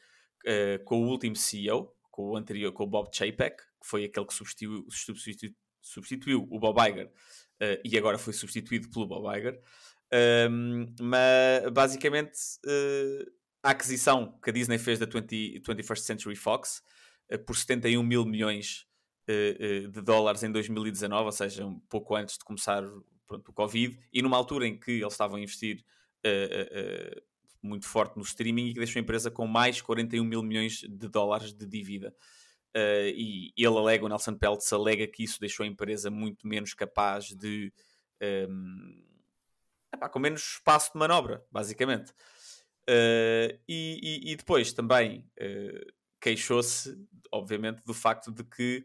[0.85, 4.33] com o último CEO, com o anterior, com o Bob Chapek, que foi aquele que
[4.33, 7.11] substituiu, substituiu, substituiu o Bob Iger
[7.85, 9.61] e agora foi substituído pelo Bob Iger.
[10.13, 12.37] Um, mas basicamente
[13.63, 16.83] a aquisição que a Disney fez da 20, 21st Century Fox
[17.31, 18.85] uh, por 71 mil milhões
[19.29, 22.83] uh, de dólares em 2019, ou seja, um pouco antes de começar
[23.25, 25.83] pronto, o Covid, e numa altura em que eles estavam a investir
[27.63, 31.07] muito forte no streaming e que deixou a empresa com mais 41 mil milhões de
[31.07, 32.13] dólares de dívida.
[32.75, 36.73] Uh, e ele alega, o Nelson Peltz alega que isso deixou a empresa muito menos
[36.73, 37.71] capaz de
[38.49, 39.10] um,
[40.01, 42.11] epá, com menos espaço de manobra, basicamente.
[42.89, 46.97] Uh, e, e, e, depois também uh, queixou-se,
[47.31, 48.83] obviamente, do facto de que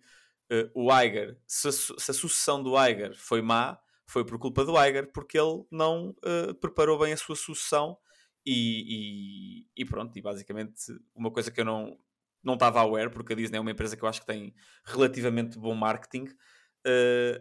[0.52, 4.64] uh, o Iger, se a, se a, sucessão do Iger foi má, foi por culpa
[4.64, 6.14] do Iger, porque ele não
[6.60, 7.98] preparou bem a sua sucessão
[8.44, 11.98] e, e, e, pronto, e basicamente uma coisa que eu não
[12.44, 14.54] não estava aware, porque a Disney é uma empresa que eu acho que tem
[14.84, 16.28] relativamente bom marketing.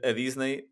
[0.03, 0.67] a Disney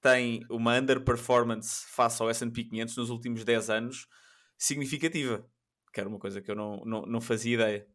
[0.00, 4.08] tem uma underperformance face ao S&P 500 nos últimos 10 anos
[4.56, 5.48] significativa,
[5.92, 7.86] que era uma coisa que eu não, não, não fazia ideia.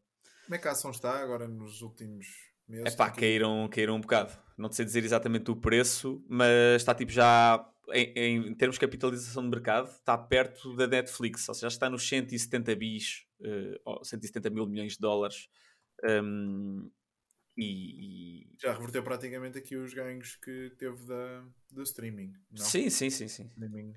[0.44, 2.26] Como é que a ação está agora nos últimos
[2.68, 2.92] meses?
[2.92, 4.32] É pá, caíram, caíram um bocado.
[4.56, 9.42] Não sei dizer exatamente o preço, mas está tipo já em, em, termos de capitalização
[9.42, 13.26] de mercado, está perto da Netflix, ou seja, está nos 170 bis,
[13.86, 15.48] uh, 170 mil milhões de dólares.
[16.04, 16.90] Um,
[17.56, 22.32] e, Já reverteu praticamente aqui os ganhos que teve da, do streaming.
[22.50, 22.64] Não?
[22.64, 23.28] Sim, sim, sim.
[23.28, 23.46] sim.
[23.46, 23.94] Streaming.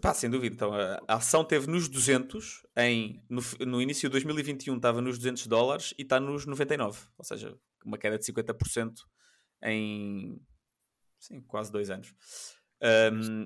[0.00, 0.54] Pá, sem dúvida.
[0.54, 5.46] Então, a, ação teve nos 200, em, no, no início de 2021 estava nos 200
[5.46, 7.00] dólares e está nos 99.
[7.16, 8.92] Ou seja, uma queda de 50%
[9.62, 10.40] em
[11.18, 12.14] sim, quase dois anos.
[13.12, 13.44] Um,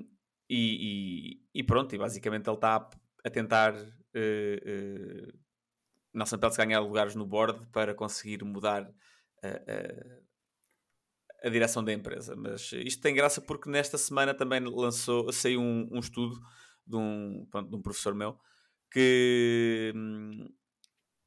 [0.49, 2.89] e, e, e, pronto, e basicamente ele está a,
[3.25, 5.33] a tentar uh, uh,
[6.13, 8.93] Nelson Peltz ganhar lugares no board para conseguir mudar
[9.43, 10.23] uh,
[11.43, 12.35] a direção da empresa.
[12.35, 16.39] Mas isto tem graça porque nesta semana também lançou, saiu um, um estudo
[16.87, 18.37] de um, pronto, de um professor meu
[18.91, 19.93] que,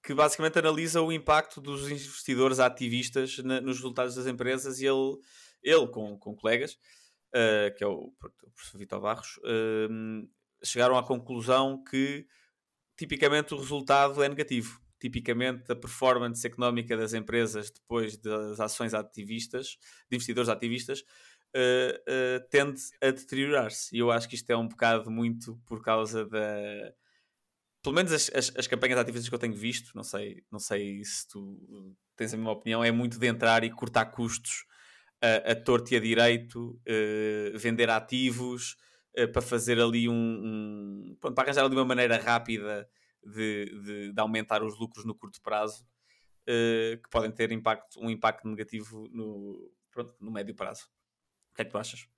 [0.02, 5.18] que basicamente analisa o impacto dos investidores ativistas na, nos resultados das empresas e ele,
[5.62, 6.74] ele com, com colegas,
[7.34, 10.28] uh, que é o, o professor Vitor Barros, uh,
[10.64, 12.26] chegaram à conclusão que
[12.96, 19.78] tipicamente o resultado é negativo tipicamente a performance económica das empresas depois das ações ativistas,
[20.10, 21.04] de investidores ativistas,
[21.54, 23.94] uh, uh, tende a deteriorar-se.
[23.94, 26.92] E eu acho que isto é um bocado muito por causa da.
[27.82, 31.04] Pelo menos as, as, as, campanhas ativistas que eu tenho visto, não sei, não sei
[31.04, 34.64] se tu tens a mesma opinião, é muito de entrar e cortar custos
[35.22, 38.76] a, a torto e a direito, uh, vender ativos
[39.32, 41.16] para fazer ali um, um.
[41.20, 42.86] Pronto, para arranjar ali uma maneira rápida
[43.26, 45.84] de, de, de aumentar os lucros no curto prazo,
[46.42, 50.84] uh, que podem ter impacto, um impacto negativo no, pronto, no médio prazo.
[51.52, 52.08] O que é que tu achas?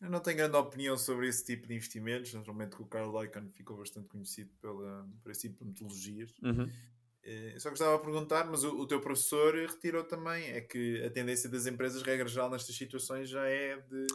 [0.00, 2.32] Eu não tenho grande opinião sobre esse tipo de investimentos.
[2.32, 6.32] Naturalmente, o Carl Icahn ficou bastante conhecido pela, por esse tipo de metodologias.
[6.42, 6.64] Uhum.
[6.64, 11.10] Uh, só gostava de perguntar, mas o, o, teu professor retirou também, é que a
[11.10, 14.06] tendência das empresas, regra geral, nestas situações já é de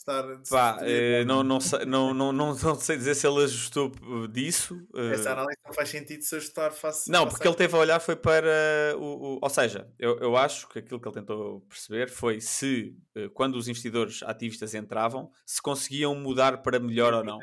[0.00, 0.24] estar.
[0.48, 3.92] Pá, eh, não, não, sei, não, não, não, não sei dizer se ele ajustou
[4.28, 4.80] disso.
[5.12, 7.10] Essa eh, análise não faz sentido se ajustar face.
[7.10, 9.36] Não, porque ele teve a olhar foi para o.
[9.36, 13.28] o ou seja, eu, eu acho que aquilo que ele tentou perceber foi se, eh,
[13.32, 17.38] quando os investidores ativistas entravam, se conseguiam mudar para melhor ou não.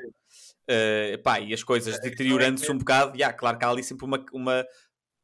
[0.69, 4.03] Uh, pá, e as coisas é, deteriorando-se um bocado, yeah, claro que há ali sempre
[4.03, 4.65] uma, uma,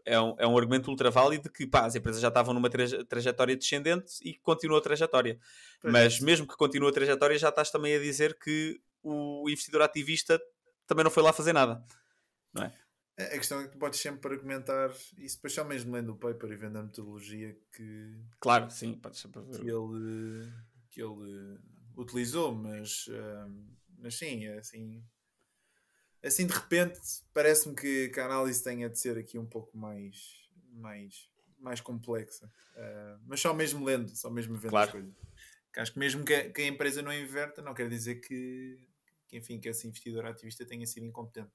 [0.05, 3.03] é um, é um argumento ultra válido que pá, as empresas já estavam numa traje
[3.05, 5.39] trajetória descendente e continua a trajetória.
[5.83, 10.41] Mas mesmo que continue a trajetória, já estás também a dizer que o investidor ativista
[10.87, 11.83] também não foi lá fazer nada.
[12.53, 12.73] Não é?
[13.17, 16.51] A questão é que tu podes sempre argumentar isso, depois só mesmo lendo o paper
[16.51, 18.19] e vendo a metodologia que.
[18.39, 19.59] Claro, sim, pode sempre ver.
[19.59, 20.51] Que ele,
[20.89, 21.59] que ele
[21.95, 23.53] utilizou, mas, uh,
[23.99, 25.03] mas sim, é assim
[26.23, 26.99] assim de repente
[27.33, 30.43] parece-me que, que, a análise tenha de ser aqui um pouco mais
[30.73, 32.51] mais, mais complexa.
[32.75, 34.87] Uh, mas só mesmo lendo, só mesmo vendo claro.
[34.87, 35.13] as coisas.
[35.71, 38.77] Que acho que mesmo que a, que a, empresa não inverta não quer dizer que,
[39.27, 41.51] que enfim que esse investidor ativista tenha sido incompetente.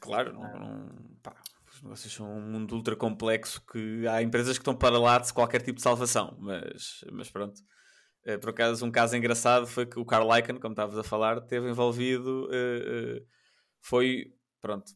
[0.00, 1.36] Claro, não, não pá,
[1.70, 5.32] os negócios são um mundo ultra complexo que há empresas que estão para lá de
[5.32, 7.60] qualquer tipo de salvação mas, mas pronto.
[8.26, 11.40] Uh, por acaso um caso engraçado foi que o Carl Icahn, como estavas a falar,
[11.42, 13.26] teve envolvido uh,
[13.80, 14.90] foi, pronto,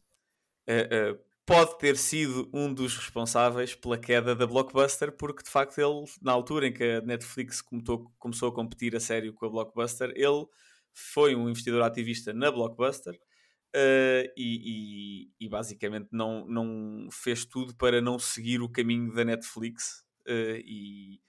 [0.69, 5.77] uh, uh, pode ter sido um dos responsáveis pela queda da Blockbuster, porque de facto
[5.79, 9.49] ele, na altura em que a Netflix começou, começou a competir a sério com a
[9.49, 10.45] Blockbuster, ele
[10.93, 17.75] foi um investidor ativista na Blockbuster uh, e, e, e, basicamente não, não fez tudo
[17.75, 21.19] para não seguir o caminho da Netflix e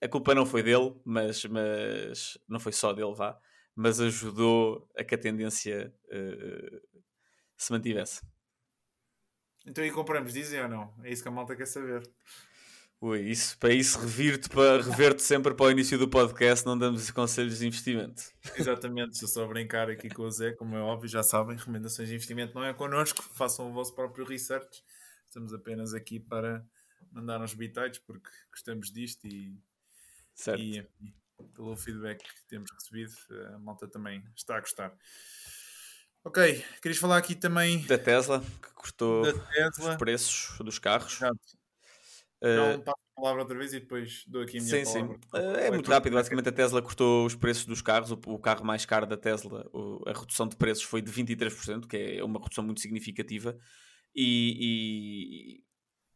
[0.00, 3.38] a culpa não foi dele, mas, mas não foi só dele, vá
[3.78, 7.00] mas ajudou a que a tendência uh,
[7.56, 8.26] se mantivesse.
[9.64, 10.94] Então e compramos, dizem ou não?
[11.04, 12.02] É isso que a malta quer saber.
[13.00, 17.08] Ui, isso, para isso revir-te para rever-te sempre para o início do podcast, não damos
[17.12, 18.20] conselhos de investimento.
[18.56, 22.08] Exatamente, estou só a brincar aqui com o Zé, como é óbvio, já sabem, recomendações
[22.08, 24.82] de investimento não é connosco, façam o vosso próprio research.
[25.28, 26.66] Estamos apenas aqui para
[27.12, 29.56] mandar uns bitites porque gostamos disto e,
[30.34, 30.60] certo.
[30.60, 30.84] e
[31.54, 33.12] pelo feedback que temos recebido.
[33.54, 34.96] A malta também está a gostar.
[36.24, 39.90] Ok, querias falar aqui também da Tesla, que cortou Tesla.
[39.90, 41.14] os preços dos carros.
[41.14, 41.58] Exato.
[42.42, 45.16] Uh, passo a palavra outra vez e depois dou aqui a minha sim, palavra.
[45.16, 46.14] Sim, uh, é muito rápido.
[46.14, 48.10] Basicamente, a Tesla cortou os preços dos carros.
[48.10, 51.86] O, o carro mais caro da Tesla, o, a redução de preços foi de 23%,
[51.86, 53.58] que é uma redução muito significativa.
[54.14, 55.64] E, e,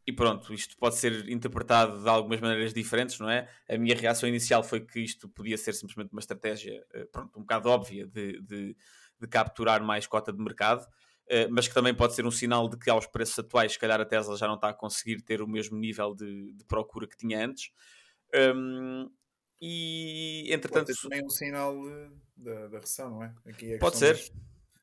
[0.05, 3.49] e, pronto, isto pode ser interpretado de algumas maneiras diferentes, não é?
[3.69, 7.41] A minha reação inicial foi que isto podia ser simplesmente uma estratégia, uh, pronto, um
[7.41, 8.75] bocado óbvia de, de,
[9.19, 10.85] de capturar mais cota de mercado.
[11.27, 13.99] Eh, mas que também pode ser um sinal de que aos preços atuais, se calhar
[13.99, 17.17] a Tesla já não está a conseguir ter o mesmo nível de, de procura que
[17.17, 17.71] tinha antes.
[18.35, 19.09] Um,
[19.61, 20.87] e entretanto.
[20.87, 21.75] Pode ser também um sinal
[22.35, 23.33] da, da recessão, não é?
[23.61, 24.13] é pode ser.
[24.13, 24.31] Das...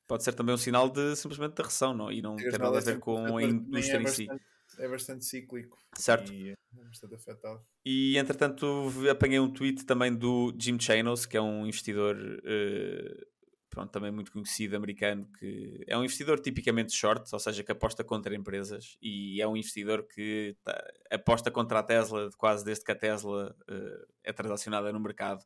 [0.07, 2.11] Pode ser também um sinal de simplesmente da recessão, não?
[2.11, 4.27] E não tem nada a ver com a indústria é em si.
[4.81, 5.79] É bastante cíclico.
[5.95, 6.33] Certo.
[6.33, 7.65] E é bastante afetado.
[7.85, 13.27] E entretanto apanhei um tweet também do Jim Chanos, que é um investidor uh,
[13.71, 18.03] pronto, também muito conhecido americano, que é um investidor tipicamente short, ou seja, que aposta
[18.03, 22.93] contra empresas e é um investidor que tá, aposta contra a Tesla quase desde que
[22.93, 25.45] a Tesla uh, é transacionada no mercado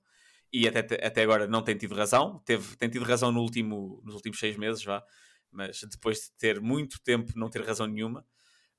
[0.52, 4.14] e até, até agora não tem tido razão, Teve, tem tido razão no último, nos
[4.14, 5.04] últimos seis meses, vá,
[5.50, 8.24] mas depois de ter muito tempo não ter razão nenhuma.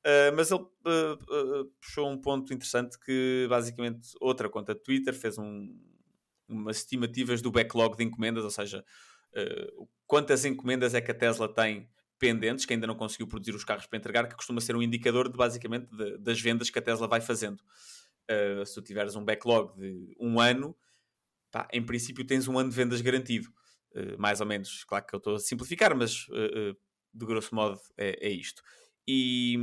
[0.06, 5.16] Uh, mas ele uh, uh, puxou um ponto interessante que basicamente outra conta de Twitter
[5.16, 5.76] fez um,
[6.48, 8.86] umas estimativas do backlog de encomendas, ou seja,
[10.06, 11.90] quantas encomendas é que a Tesla tem
[12.20, 15.28] pendentes, que ainda não conseguiu produzir os carros para entregar, que costuma ser um indicador
[15.28, 17.62] de basicamente de, das vendas que a Tesla vai fazendo.
[18.66, 20.74] Se tu tiveres um backlog de um ano,
[21.52, 23.50] pá, em princípio tens um ano de vendas garantido.
[24.18, 26.28] Mais ou menos, claro que eu estou a simplificar, mas
[27.14, 28.62] de grosso modo é, é isto.
[29.08, 29.56] E,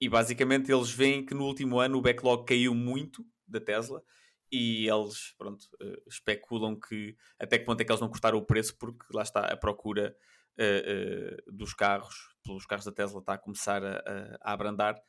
[0.00, 4.02] e basicamente eles veem que no último ano o backlog caiu muito da Tesla
[4.50, 8.42] e eles pronto, uh, especulam que até que ponto é que eles vão cortar o
[8.42, 10.16] preço porque lá está a procura
[10.58, 15.00] uh, uh, dos carros pelos carros da Tesla está a começar a, a, a, abrandar.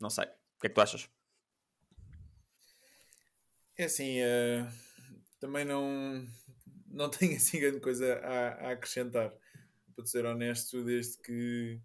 [0.00, 1.08] Não sei, o que é que tu achas?
[3.76, 4.18] É assim
[5.42, 6.24] também não
[6.86, 9.32] não tenho assim grande coisa a, a acrescentar.
[9.94, 11.78] Para ser honesto, desde que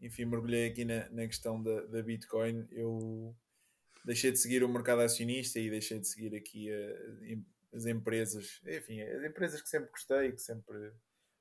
[0.00, 3.34] enfim, mergulhei aqui na, na questão da, da Bitcoin eu
[4.04, 9.00] deixei de seguir o mercado acionista e deixei de seguir aqui a, as empresas, enfim,
[9.00, 10.92] as empresas que sempre gostei, que sempre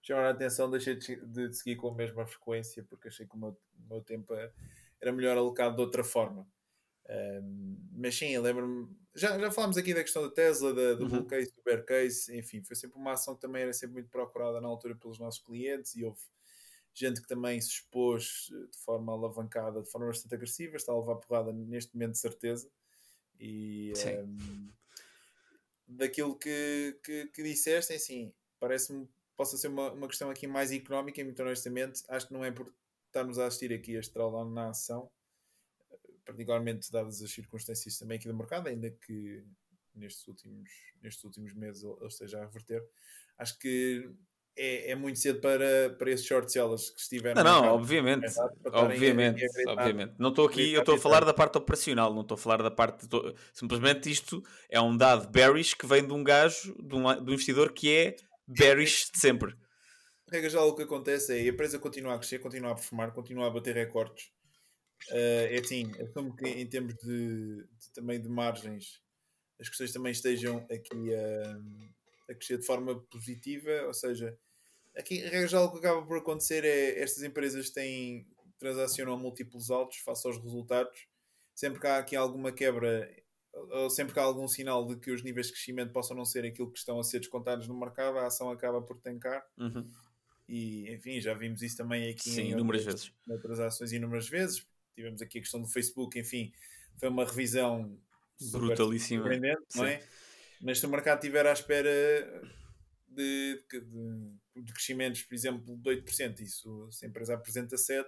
[0.01, 3.39] chamaram a atenção, deixei de, de seguir com a mesma frequência porque achei que o
[3.39, 4.34] meu, o meu tempo
[4.99, 6.47] era melhor alocado de outra forma.
[7.10, 8.88] Um, mas sim, lembro-me.
[9.16, 11.10] Já, já falámos aqui da questão da Tesla, da, do uhum.
[11.10, 14.10] bull case, do bear case, enfim, foi sempre uma ação que também era sempre muito
[14.10, 16.22] procurada na altura pelos nossos clientes e houve
[16.99, 20.99] gente que também se expôs eh, de forma alavancada, de forma bastante agressiva, está a
[20.99, 22.69] levar porrada neste momento de certeza.
[23.39, 24.69] E um, ehm,
[25.87, 31.21] daquilo que, que, que disseste, assim, parece-me possa ser uma, uma questão aqui mais económica
[31.21, 32.73] e muito honestamente acho que não é por
[33.07, 35.09] estarmos a assistir aqui a estrela na ação,
[36.25, 39.43] particularmente dadas as circunstâncias também aqui do mercado, ainda que
[39.95, 40.69] nestes últimos,
[41.01, 42.85] nestes últimos meses ele esteja a reverter.
[43.37, 44.11] Acho que
[44.62, 47.41] é, é, muito cedo para, para esses short sellers que estiveram.
[47.41, 48.26] Não, não, obviamente.
[48.66, 50.14] Obviamente, a, a obviamente.
[50.20, 52.70] Não estou aqui, eu estou a falar da parte operacional, não estou a falar da
[52.70, 53.07] parte.
[53.07, 57.32] Tô, simplesmente isto é um dado bearish que vem de um gajo, de um, de
[57.32, 59.55] um investidor que é bearish de sempre.
[60.30, 63.47] Regra já o que acontece é a empresa continua a crescer, continua a performar, continua
[63.47, 64.26] a bater recordes.
[65.10, 69.01] Uh, é assim, assumo que em termos de, de, também de margens
[69.57, 74.38] as questões também estejam aqui a, a crescer de forma positiva, ou seja,
[74.99, 78.27] Aqui, regra geral, o que acaba por acontecer é estas empresas têm,
[78.57, 81.07] transacionam múltiplos altos face aos resultados.
[81.55, 83.09] Sempre que há aqui alguma quebra,
[83.53, 86.45] ou sempre que há algum sinal de que os níveis de crescimento possam não ser
[86.45, 89.41] aquilo que estão a ser descontados no mercado, a ação acaba por tancar.
[89.57, 89.89] Uhum.
[90.49, 93.17] E, enfim, já vimos isso também aqui Sim, em inúmeras outras, vezes.
[93.29, 94.67] outras ações inúmeras vezes.
[94.95, 96.51] Tivemos aqui a questão do Facebook, enfim,
[96.99, 97.97] foi uma revisão
[98.51, 99.29] brutalíssima,
[99.75, 100.03] não é?
[100.61, 101.89] Mas se o mercado estiver à espera
[103.07, 104.33] de, de, de
[104.66, 108.05] crescimentos, por exemplo, de 8%, isso se a empresa apresenta 7%,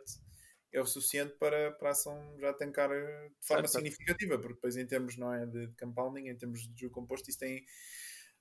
[0.73, 4.53] é o suficiente para, para a ação já tancar eh, de forma certo, significativa, porque
[4.53, 7.65] depois em termos não é, de compounding, em termos de juro composto, isso tem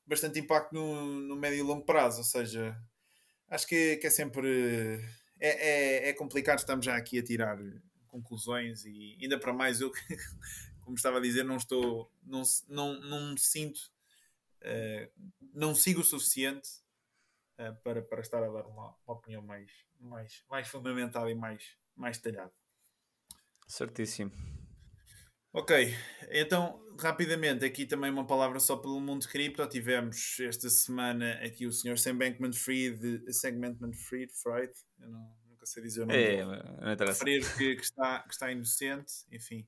[0.06, 2.76] bastante impacto no, no médio e longo prazo, ou seja,
[3.48, 5.00] acho que, que é sempre
[5.40, 7.58] é, é, é, complicado, estamos já aqui a tirar
[8.06, 9.90] conclusões e ainda para mais eu
[10.82, 13.78] como estava a dizer, não estou não, não, não me sinto
[14.62, 15.10] uh,
[15.54, 16.68] não sigo o suficiente
[17.60, 21.76] uh, para, para estar a dar uma, uma, opinião mais, mais, mais fundamentada e mais,
[21.94, 22.52] mais detalhada.
[23.68, 24.32] Certíssimo.
[25.52, 25.92] Ok,
[26.30, 29.66] então rapidamente aqui também uma palavra só pelo mundo cripto.
[29.66, 35.66] Tivemos esta semana aqui o senhor Sam Bankman Fried, Segmentman Fried, Fried, eu não, nunca
[35.66, 36.22] sei dizer o nome.
[36.22, 37.24] É, não interessa.
[37.24, 39.66] Que, que, está, que está inocente, enfim.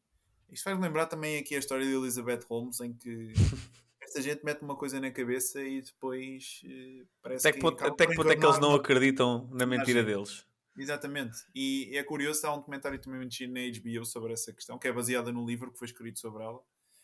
[0.50, 3.32] Isto faz lembrar também aqui a história de Elizabeth Holmes, em que
[4.12, 8.06] esta gente mete uma coisa na cabeça e depois uh, parece até que, que até
[8.06, 10.46] que ponto é que eles não acreditam na mentira deles.
[10.76, 11.38] Exatamente.
[11.54, 14.92] E é curioso, há um documentário também mentido na HBO sobre essa questão, que é
[14.92, 16.60] baseada no livro que foi escrito sobre ela.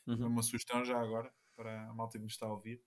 [0.07, 0.27] Uhum.
[0.27, 2.81] Uma sugestão já agora, para a malta que nos está a ouvir.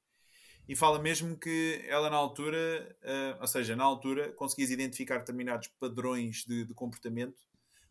[0.67, 5.67] E fala mesmo que ela na altura, uh, ou seja, na altura, conseguias identificar determinados
[5.79, 7.41] padrões de, de comportamento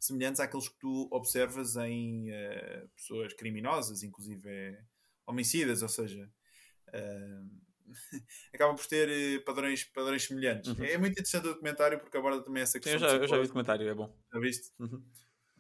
[0.00, 4.82] semelhantes àqueles que tu observas em uh, pessoas criminosas, inclusive é,
[5.30, 6.30] homicidas, ou seja,
[6.88, 7.60] uh,
[8.54, 10.70] acaba por ter uh, padrões, padrões semelhantes.
[10.70, 10.84] Uhum.
[10.84, 12.94] É muito interessante o documentário porque aborda também essa questão.
[12.94, 14.14] Eu já, eu já vi o documentário, é bom.
[14.32, 14.70] Já viste?
[14.78, 15.02] Uhum.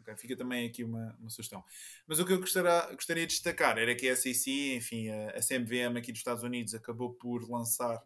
[0.00, 1.62] Okay, fica também aqui uma, uma sugestão.
[2.06, 5.40] Mas o que eu gostaria, gostaria de destacar era que a SEC, enfim, a, a
[5.40, 8.02] CMVM aqui dos Estados Unidos acabou por lançar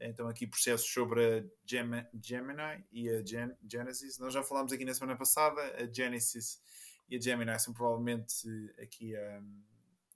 [0.00, 4.18] então aqui processos sobre a Gem Gemini e a Gen Genesis.
[4.18, 6.60] Nós já falámos aqui na semana passada, a Genesis
[7.08, 8.48] e a Gemini são provavelmente
[8.80, 9.40] aqui a.
[9.40, 9.68] Um,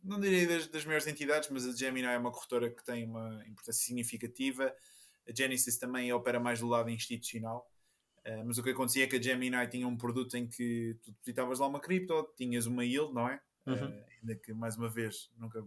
[0.03, 3.43] não direi das, das maiores entidades, mas a Gemini é uma corretora que tem uma
[3.47, 4.75] importância significativa.
[5.29, 7.71] A Genesis também opera mais do lado institucional.
[8.27, 11.11] Uh, mas o que acontecia é que a Gemini tinha um produto em que tu
[11.13, 13.41] depositavas lá uma cripto, tinhas uma yield, não é?
[13.67, 13.75] Uhum.
[13.75, 15.65] Uh, ainda que, mais uma vez, nunca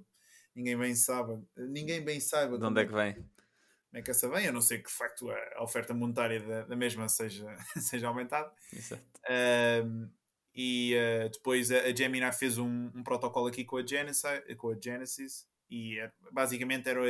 [0.55, 3.13] ninguém bem sabe, ninguém bem saiba de onde é que vem.
[3.13, 6.63] Como é que essa vem, a não ser que de facto a oferta monetária da,
[6.63, 7.45] da mesma seja,
[7.77, 8.51] seja aumentada.
[8.71, 9.03] Exato.
[9.23, 10.09] Uh,
[10.55, 14.23] e uh, depois a, a, Gemini fez um, um, protocolo aqui com a Genesis,
[14.57, 17.01] com a Genesis e é, basicamente era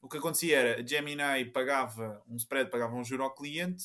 [0.00, 3.84] o que acontecia era a Gemini pagava um spread, pagava um juro ao cliente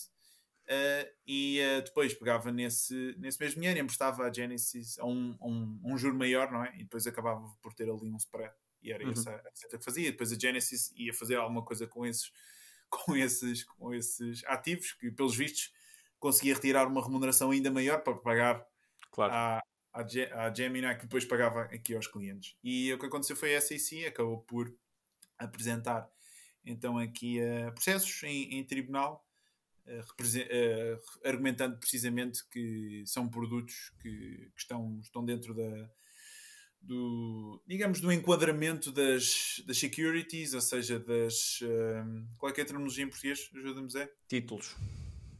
[0.65, 5.35] uh, e uh, depois pegava nesse, nesse mesmo dinheiro e emprestava a Genesis a um,
[5.41, 6.71] um, um juro maior, não é?
[6.75, 8.53] E depois acabava por ter ali um spread
[8.85, 9.11] e era uhum.
[9.11, 10.11] essa a receita que fazia.
[10.11, 12.31] Depois a Genesis ia fazer alguma coisa com esses,
[12.87, 15.73] com esses, com esses ativos que, pelos vistos,
[16.19, 18.65] conseguia retirar uma remuneração ainda maior para pagar
[19.15, 19.33] claro.
[19.33, 19.63] à,
[19.93, 22.55] à, Gemini que depois pagava aqui aos clientes.
[22.61, 24.75] E o que aconteceu foi a SEC acabou por
[25.37, 26.09] apresentar
[26.65, 29.25] então aqui uh, processos em, em tribunal
[29.87, 35.89] uh, uh, argumentando precisamente que são produtos que, que, estão, estão dentro da
[36.81, 41.59] do, digamos, do enquadramento das, das securities, ou seja, das.
[42.37, 43.49] qual é, é a terminologia em português?
[43.55, 44.07] Ajuda-me, Zé?
[44.27, 44.75] Títulos.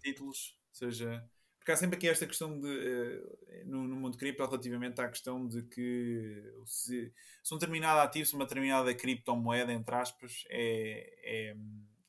[0.02, 1.30] Títulos, ou seja,
[1.66, 5.48] porque há sempre aqui esta questão de, uh, no, no, mundo cripto relativamente à questão
[5.48, 7.12] de que se,
[7.42, 11.58] se um determinado ativo, se uma determinada criptomoeda, entre aspas, é, é,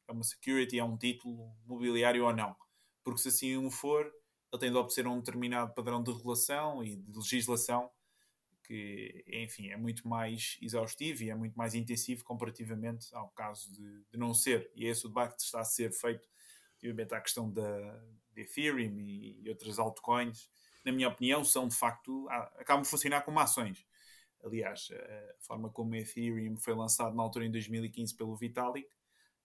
[0.08, 2.54] é, uma security, é um título mobiliário ou não.
[3.02, 4.04] Porque se assim o for,
[4.52, 7.90] ele tem de a um determinado padrão de regulação e de legislação
[8.62, 14.04] que, enfim, é muito mais exaustivo e é muito mais intensivo comparativamente ao caso de,
[14.10, 14.70] de não ser.
[14.74, 16.28] E é esse o debate que está a ser feito
[16.80, 18.02] relativamente à questão da,
[18.36, 20.50] Ethereum e, e outras altcoins,
[20.84, 23.84] na minha opinião, são de facto, acabam de funcionar como ações.
[24.44, 28.88] Aliás, a forma como a Ethereum foi lançado na altura em 2015 pelo Vitalik,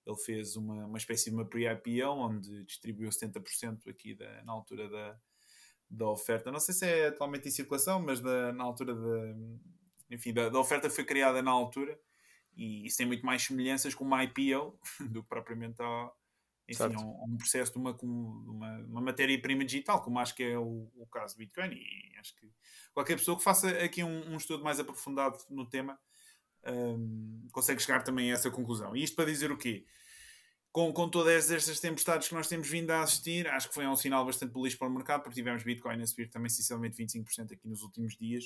[0.05, 4.89] ele fez uma, uma espécie de uma pre-IPO onde distribuiu 70% aqui da, na altura
[4.89, 5.19] da,
[5.89, 6.51] da oferta.
[6.51, 9.35] Não sei se é atualmente em circulação, mas da, na altura da,
[10.09, 11.99] enfim, da, da oferta foi criada na altura
[12.55, 14.77] e isso tem muito mais semelhanças com uma IPO
[15.11, 16.15] do que propriamente ao,
[16.71, 20.57] enfim, é um, um, processo de uma, uma, uma matéria-prima digital, como acho que é
[20.57, 21.73] o, o, caso do Bitcoin.
[21.73, 22.49] E acho que
[22.93, 25.99] qualquer pessoa que faça aqui um, um estudo mais aprofundado no tema
[26.65, 28.95] um, consegue chegar também a essa conclusão.
[28.95, 29.85] E isto para dizer o quê?
[30.71, 33.95] Com, com todas estas tempestades que nós temos vindo a assistir, acho que foi um
[33.95, 37.67] sinal bastante bullish para o mercado, porque tivemos Bitcoin a subir também, sinceramente, 25% aqui
[37.67, 38.45] nos últimos dias.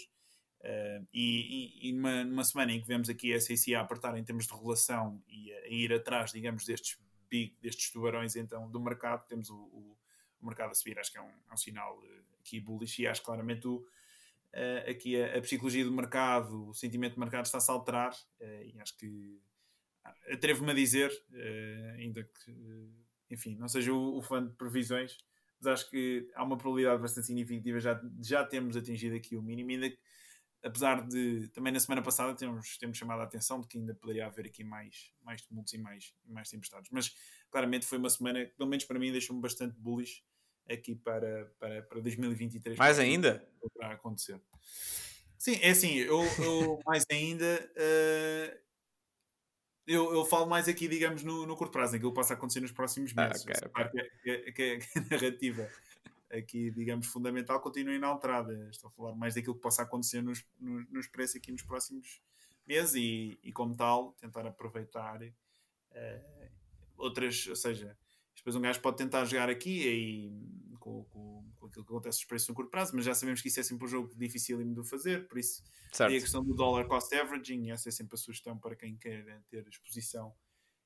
[0.61, 4.17] Uh, e, e, e numa, numa, semana em que vemos aqui a SEC a apertar
[4.17, 6.97] em termos de regulação e a, a ir atrás, digamos, destes
[7.29, 9.97] big destes tubarões então do mercado, temos o, o,
[10.41, 13.07] o mercado a subir, acho que é um, é um sinal uh, aqui bullish e
[13.07, 17.69] acho claramente o, uh, aqui a, a, psicologia do mercado, o sentimento do mercado está-se
[17.69, 19.39] a alterar uh, e acho que
[20.31, 21.11] atrevo-me a dizer,
[21.97, 22.91] ainda que
[23.27, 25.17] enfim, não seja o, o fã de previsões,
[25.59, 29.71] mas acho que há uma probabilidade bastante significativa já, já temos atingido aqui o mínimo,
[29.71, 29.97] ainda que
[30.65, 34.25] apesar de também na semana passada temos, temos chamado a atenção de que ainda poderia
[34.25, 36.89] haver aqui mais, mais tumultos e mais, mais tempestades.
[36.91, 37.15] Mas
[37.51, 40.23] claramente foi uma semana que, pelo menos para mim, deixou-me bastante bullish
[40.67, 42.77] aqui para, para, para 2023.
[42.77, 43.47] Mais ainda?
[43.75, 44.41] Para acontecer.
[45.37, 47.71] Sim, é assim, eu, eu mais ainda.
[47.75, 48.65] Uh,
[49.85, 52.71] eu, eu falo mais aqui, digamos, no, no curto prazo, aquilo que possa acontecer nos
[52.71, 53.45] próximos ah, meses.
[53.71, 54.09] Ah, okay, okay.
[54.23, 55.69] Que, que, que, a narrativa
[56.35, 58.69] aqui, digamos, fundamental continua inalterada.
[58.69, 62.21] Estou a falar mais daquilo que possa acontecer nos, nos, nos preços aqui nos próximos
[62.65, 66.51] meses e, e como tal, tentar aproveitar uh,
[66.97, 67.97] outras, ou seja,
[68.35, 72.25] depois um gajo pode tentar jogar aqui e, com, com, com aquilo que acontece nos
[72.25, 74.83] preços no curto prazo, mas já sabemos que isso é sempre um jogo difícil de
[74.83, 76.11] fazer, por isso certo.
[76.11, 79.41] e a questão do dollar cost averaging, essa é sempre a sugestão para quem quer
[79.47, 80.33] ter exposição,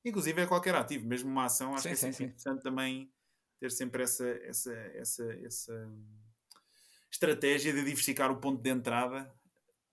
[0.06, 2.64] inclusive é qualquer ativo, mesmo uma ação, acho sim, que é sempre sim, interessante sim.
[2.64, 3.12] também
[3.60, 5.92] ter sempre essa, essa, essa, essa
[7.12, 9.32] estratégia de diversificar o ponto de entrada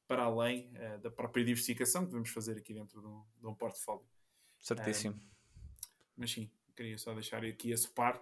[0.07, 3.55] para além uh, da própria diversificação que devemos fazer aqui dentro de um, de um
[3.55, 4.07] portfólio.
[4.61, 5.21] Certíssimo.
[6.17, 8.21] mas sim, queria só deixar aqui esse par.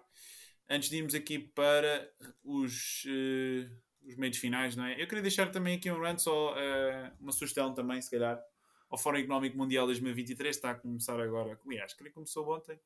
[0.68, 2.10] Antes de irmos aqui para
[2.42, 3.70] os, uh,
[4.06, 5.00] os meios finais, não é?
[5.00, 8.42] Eu queria deixar também aqui um rant, só uh, uma sugestão também, se calhar,
[8.88, 12.78] ao Fórum Económico Mundial 2023, está a começar agora, aliás, creio que começou ontem.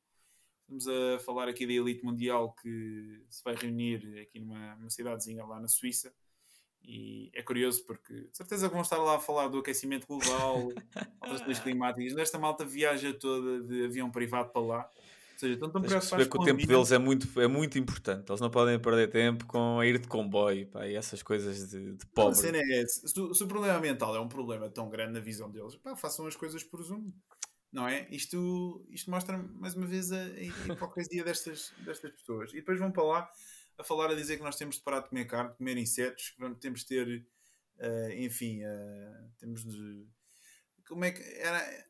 [0.70, 5.44] Estamos a falar aqui da elite mundial que se vai reunir aqui numa, numa cidadezinha
[5.44, 6.12] lá na Suíça.
[6.82, 10.70] E é curioso porque de certeza vão estar lá a falar do aquecimento global,
[11.20, 12.14] alterações climáticas.
[12.14, 14.90] Nesta malta viaja toda de avião privado para lá
[15.38, 18.28] seja, estão tão preocupados que o tempo deles é muito, é muito importante.
[18.28, 21.94] Eles não podem perder tempo com a ir de comboio pá, e essas coisas de,
[21.94, 22.50] de pobre.
[22.50, 23.08] Não, é esse.
[23.08, 26.26] Se, se, o problema ambiental é um problema tão grande na visão deles, pá, façam
[26.26, 27.10] as coisas por Zoom.
[27.70, 28.08] Não é?
[28.10, 32.50] Isto, isto mostra mais uma vez a, a hipocrisia destas, destas pessoas.
[32.52, 33.30] E depois vão para lá
[33.78, 36.30] a falar, a dizer que nós temos de parar de comer carne, de comer insetos,
[36.30, 37.26] que vamos, temos de ter,
[37.78, 40.06] uh, enfim, uh, temos de.
[40.86, 41.88] Como é que era?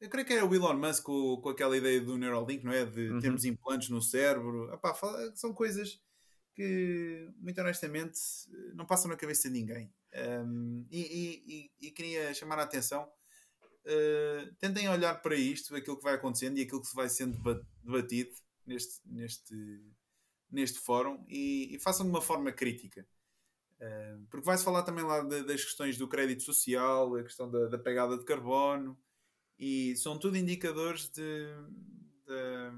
[0.00, 2.84] Eu creio que era o Elon Musk com, com aquela ideia do Neuralink, não é?
[2.84, 3.20] De uhum.
[3.20, 4.72] termos implantes no cérebro.
[4.72, 4.94] Epá,
[5.34, 6.00] são coisas
[6.54, 8.18] que, muito honestamente,
[8.74, 9.92] não passam na cabeça de ninguém.
[10.44, 13.08] Um, e, e, e, queria chamar a atenção.
[13.84, 17.38] Uh, tentem olhar para isto, aquilo que vai acontecendo e aquilo que vai sendo
[17.82, 18.30] debatido
[18.66, 19.82] neste, neste,
[20.50, 23.06] neste fórum e, e façam de uma forma crítica.
[23.80, 27.68] Uh, porque vai-se falar também lá de, das questões do crédito social, a questão da,
[27.68, 28.98] da pegada de carbono,
[29.58, 31.46] e são tudo indicadores de,
[32.26, 32.70] de,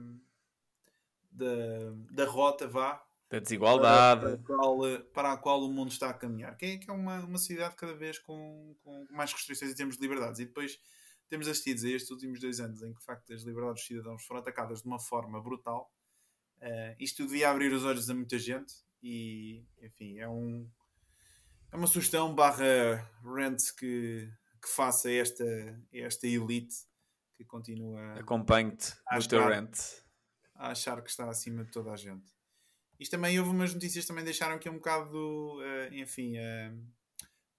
[1.31, 4.21] de da rota vá da desigualdade.
[4.21, 4.79] Para, a qual,
[5.15, 6.55] para, a qual, o mundo está a caminhar.
[6.55, 9.97] Que é, que é uma, uma sociedade cada vez com, com mais restrições em termos
[9.97, 10.39] de liberdades?
[10.39, 10.79] E depois
[11.31, 14.23] temos assistido a estes últimos dois anos em que de facto as liberdades dos cidadãos
[14.27, 15.91] foram atacadas de uma forma brutal.
[16.59, 20.71] Uh, isto devia abrir os olhos a muita gente e enfim é um
[21.73, 24.31] é uma sugestão barra rent que
[24.63, 25.45] que faça esta,
[25.93, 26.77] esta elite
[27.35, 29.77] que continua acompanhe-te no teu rant.
[30.55, 32.31] a achar que está acima de toda a gente.
[33.03, 36.87] Isto também houve umas notícias também deixaram aqui um bocado, uh, enfim, uh,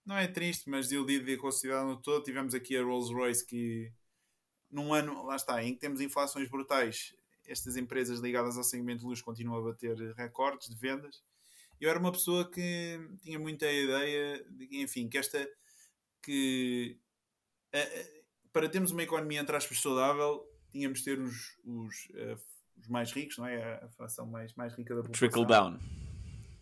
[0.06, 2.24] não é triste, mas iludido com a sociedade no todo.
[2.24, 3.92] Tivemos aqui a Rolls Royce que
[4.72, 7.14] num ano, lá está, em que temos inflações brutais,
[7.46, 11.22] estas empresas ligadas ao segmento de luz continuam a bater recordes de vendas.
[11.78, 15.46] Eu era uma pessoa que tinha muita ideia de, enfim, que esta
[16.22, 16.98] que
[18.54, 22.40] para termos uma economia entre aspas saudável, tínhamos de ter os, os, uh,
[22.78, 23.76] os, mais ricos, não é?
[23.84, 25.30] A fração mais, mais rica da população.
[25.30, 25.80] Trickle down.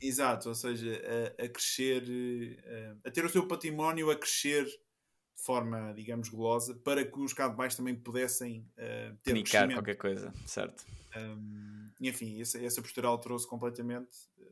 [0.02, 1.00] Exato, ou seja,
[1.40, 6.74] a, a crescer, uh, a ter o seu património a crescer de forma, digamos, golosa,
[6.76, 10.86] para que os cá de baixo também pudessem uh, ter Nicar qualquer coisa, certo.
[11.16, 14.10] Um, enfim, essa, essa postura alterou-se completamente,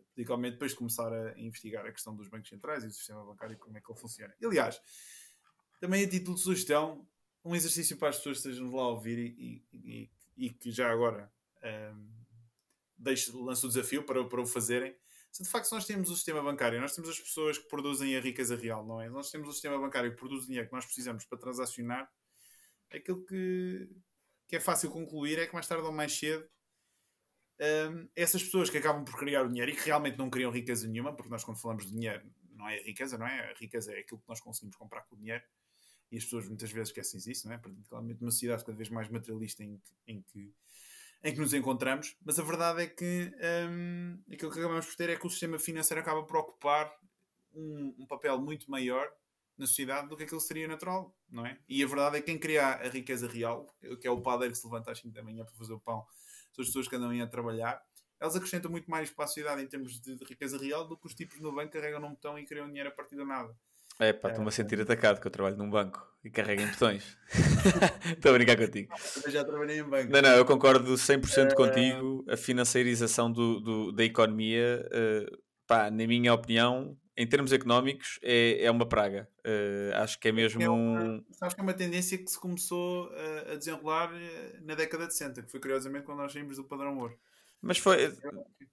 [0.09, 3.53] particularmente depois de começar a investigar a questão dos bancos centrais e do sistema bancário
[3.53, 4.33] e como é que ele funciona.
[4.43, 4.79] Aliás,
[5.79, 7.07] também a título de sugestão,
[7.43, 10.91] um exercício para as pessoas que estejam lá a ouvir e, e, e que já
[10.91, 11.31] agora
[12.97, 14.95] deixo, lanço o desafio para, para o fazerem.
[15.31, 18.19] Se de facto nós temos o sistema bancário, nós temos as pessoas que produzem a
[18.19, 19.09] riqueza real, não é?
[19.09, 22.11] Nós temos o sistema bancário que produz o dinheiro que nós precisamos para transacionar,
[22.91, 23.89] aquilo que,
[24.47, 26.49] que é fácil concluir é que mais tarde ou mais cedo
[27.59, 30.87] um, essas pessoas que acabam por criar o dinheiro e que realmente não criam riqueza
[30.87, 32.23] nenhuma, porque nós quando falamos de dinheiro
[32.55, 33.51] não é riqueza, não é?
[33.51, 35.43] A riqueza é aquilo que nós conseguimos comprar com o dinheiro
[36.11, 37.57] e as pessoas muitas vezes esquecem isso, não é?
[37.57, 40.53] Particularmente numa sociedade cada vez mais materialista em que, em que,
[41.23, 43.31] em que nos encontramos, mas a verdade é que
[43.69, 46.93] um, aquilo que acabamos por ter é que o sistema financeiro acaba por ocupar
[47.53, 49.11] um, um papel muito maior
[49.57, 51.59] na sociedade do que aquilo seria natural, não é?
[51.67, 53.67] E a verdade é que quem cria a riqueza real,
[53.99, 56.05] que é o padeiro que se levanta às 5 da manhã para fazer o pão,
[56.53, 57.83] são as pessoas que andam a trabalhar,
[58.19, 61.07] elas acrescentam muito mais para a sociedade em termos de, de riqueza real do que
[61.07, 63.53] os tipos no banco carregam num botão e criam dinheiro a partir do nada.
[64.01, 67.17] É pá, estou-me a sentir atacado que eu trabalho num banco e carrego em botões.
[68.15, 68.93] Estou a brincar contigo.
[69.25, 70.09] Eu já trabalhei em banco.
[70.09, 71.55] Não, não, eu concordo 100% uh...
[71.55, 72.25] contigo.
[72.29, 75.37] A financiarização do, do da economia, uh,
[75.67, 79.27] pá, na minha opinião, em termos económicos, é, é uma praga.
[79.45, 81.25] Uh, acho que é mesmo é uma, um.
[81.41, 83.11] Acho que é uma tendência que se começou
[83.51, 84.13] a desenrolar
[84.61, 87.19] na década de 60, que foi curiosamente quando nós saímos do padrão ouro.
[87.61, 88.13] Mas foi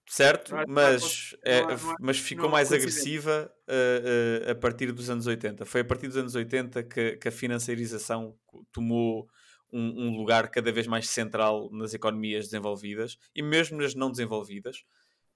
[0.08, 1.62] certo, mas, é,
[2.00, 5.64] mas ficou mais agressiva a, a, a, partir dos anos 80.
[5.64, 8.36] Foi a partir dos anos 80 que, que a financiarização
[8.72, 9.28] tomou
[9.72, 14.84] um, um, lugar cada vez mais central nas economias desenvolvidas e mesmo nas não desenvolvidas.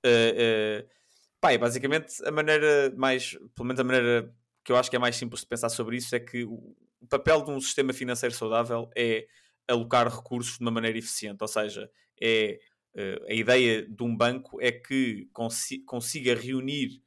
[0.06, 0.88] Uh, uh,
[1.40, 4.32] pá, basicamente a maneira mais, pelo menos a maneira
[4.64, 6.74] que eu acho que é mais simples de pensar sobre isso é que o,
[7.08, 9.26] papel de um sistema financeiro saudável é
[9.66, 11.90] alocar recursos de uma maneira eficiente, ou seja,
[12.20, 12.60] é
[13.28, 17.00] a ideia de um banco é que consi consiga reunir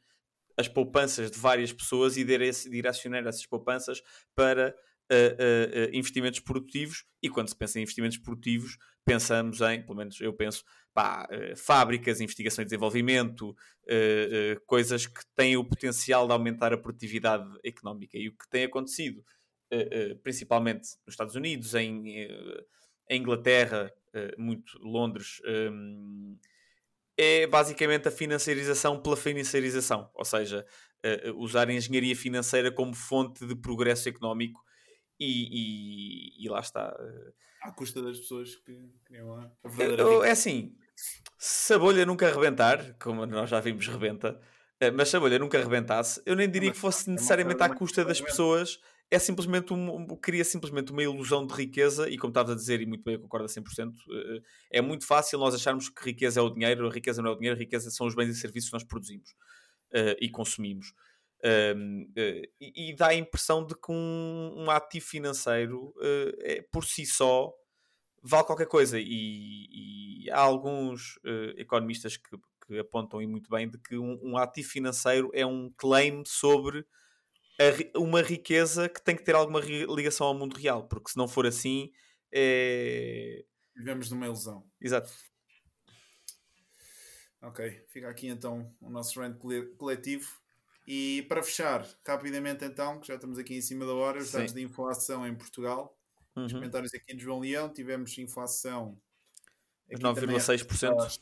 [0.57, 4.01] as poupanças de várias pessoas e direcionar essas poupanças
[4.35, 4.75] para
[5.11, 7.05] uh, uh, investimentos produtivos.
[7.21, 10.63] E quando se pensa em investimentos produtivos, pensamos em, pelo menos eu penso,
[10.93, 11.27] pá,
[11.57, 13.55] fábricas, investigação e desenvolvimento,
[14.65, 18.17] coisas que têm o potencial de aumentar a produtividade económica.
[18.17, 19.21] E o que tem acontecido,
[20.21, 22.27] principalmente nos Estados Unidos, em,
[23.13, 26.37] em Inglaterra, eh, muito Londres, um,
[27.17, 30.65] é basicamente a financiarização pela financiarização, ou seja,
[31.05, 34.59] uh, usar a engenharia financeira como fonte de progresso económico
[35.19, 36.95] e, e, e lá está.
[37.61, 38.91] À custa das pessoas que
[39.63, 40.25] a verdadeira.
[40.25, 40.75] É, é assim,
[41.37, 44.39] se a bolha nunca rebentar, como nós já vimos rebenta,
[44.95, 48.19] mas se a bolha nunca rebentasse, eu nem diria que fosse necessariamente à custa das
[48.19, 48.79] pessoas
[49.13, 52.85] é simplesmente um, cria simplesmente uma ilusão de riqueza e como estavas a dizer e
[52.85, 54.41] muito bem eu concordo a 100% eh,
[54.71, 57.57] é muito fácil nós acharmos que riqueza é o dinheiro, riqueza não é o dinheiro,
[57.57, 59.29] riqueza são os bens e serviços que nós produzimos
[59.93, 60.93] uh, e consumimos.
[61.45, 62.09] Uh,
[62.59, 65.93] e, e, dá a impressão de que um, um ativo financeiro
[66.39, 67.53] é, por si só
[68.23, 68.97] vale qualquer coisa.
[68.99, 71.19] E, e há alguns
[71.57, 75.69] economistas que, que, apontam e muito bem de que um, um ativo financeiro é um
[75.77, 76.85] claim sobre
[77.95, 81.45] uma riqueza que tem que ter alguma ligação ao mundo real, porque se não for
[81.45, 81.91] assim,
[82.31, 83.43] é...
[83.75, 84.65] vivemos numa ilusão.
[84.81, 85.11] Exato.
[87.41, 89.37] Ok, fica aqui então o nosso rant
[89.77, 90.27] coletivo.
[90.87, 94.37] E para fechar, rapidamente então, que já estamos aqui em cima da hora, os Sim.
[94.37, 95.97] dados de inflação em Portugal.
[96.35, 96.45] Uhum.
[96.45, 98.99] Os comentários aqui de João Leão, tivemos inflação
[99.91, 101.19] 9,6%.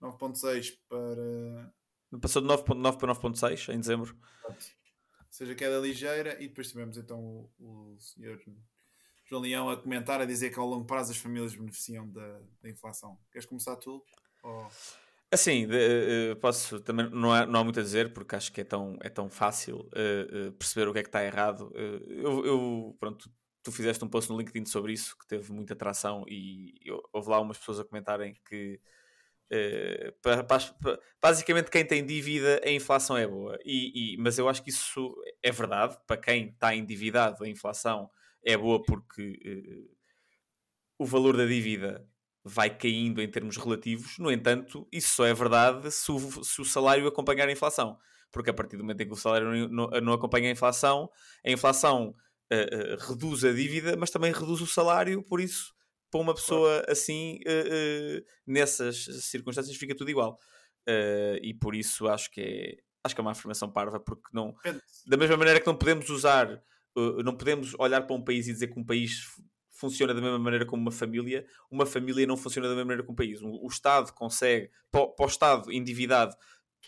[0.00, 1.74] 9,6 para.
[2.20, 4.16] Passou de 9,9 para 9,6 em dezembro.
[5.30, 8.40] Seja queda ligeira, e depois tivemos então o, o senhor
[9.24, 12.68] João Leão a comentar, a dizer que ao longo prazo as famílias beneficiam da, da
[12.68, 13.16] inflação.
[13.30, 14.04] Queres começar tu?
[14.42, 14.66] Ou...
[15.32, 18.62] Assim, de, uh, posso também não há, não há muito a dizer porque acho que
[18.62, 21.72] é tão, é tão fácil uh, uh, perceber o que é que está errado.
[21.76, 23.30] eu, eu, pronto,
[23.62, 27.30] tu fizeste um post no LinkedIn sobre isso que teve muita atração e eu, houve
[27.30, 28.80] lá umas pessoas a comentarem que
[29.52, 30.14] Uh,
[31.20, 33.58] basicamente, quem tem dívida, a inflação é boa.
[33.64, 35.98] E, e, mas eu acho que isso é verdade.
[36.06, 38.08] Para quem está endividado, a inflação
[38.44, 39.96] é boa porque uh,
[40.98, 42.06] o valor da dívida
[42.44, 44.18] vai caindo em termos relativos.
[44.18, 47.98] No entanto, isso só é verdade se o, se o salário acompanhar a inflação.
[48.30, 51.10] Porque a partir do momento em que o salário não, não acompanha a inflação,
[51.44, 52.14] a inflação
[52.52, 55.24] uh, reduz a dívida, mas também reduz o salário.
[55.24, 55.74] Por isso
[56.10, 56.92] para uma pessoa claro.
[56.92, 60.38] assim, uh, uh, nessas circunstâncias, fica tudo igual.
[60.88, 64.54] Uh, e por isso acho que é, acho que é uma afirmação parva, porque não,
[65.06, 66.60] da mesma maneira que não podemos usar,
[67.24, 69.26] não podemos olhar para um país e dizer que um país
[69.70, 73.10] funciona da mesma maneira como uma família, uma família não funciona da mesma maneira que
[73.10, 73.40] um país.
[73.40, 76.34] O, o Estado consegue, para, para o Estado endividado,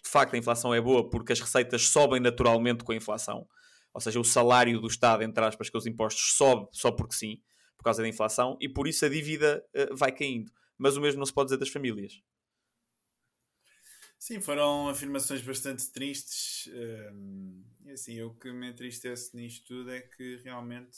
[0.03, 3.47] de facto a inflação é boa porque as receitas sobem naturalmente com a inflação.
[3.95, 7.41] Ou seja, o salário do Estado, entre aspas, que os impostos sobe só porque sim
[7.83, 10.53] por causa da inflação e por isso a dívida uh, vai caindo.
[10.79, 12.23] Mas o mesmo não se pode dizer das famílias.
[14.17, 16.71] Sim, foram afirmações bastante tristes.
[17.13, 20.97] Um, e assim, o que me entristece nisto tudo é que realmente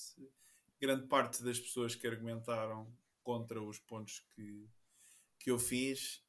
[0.79, 2.87] grande parte das pessoas que argumentaram
[3.23, 4.69] contra os pontos que,
[5.39, 6.23] que eu fiz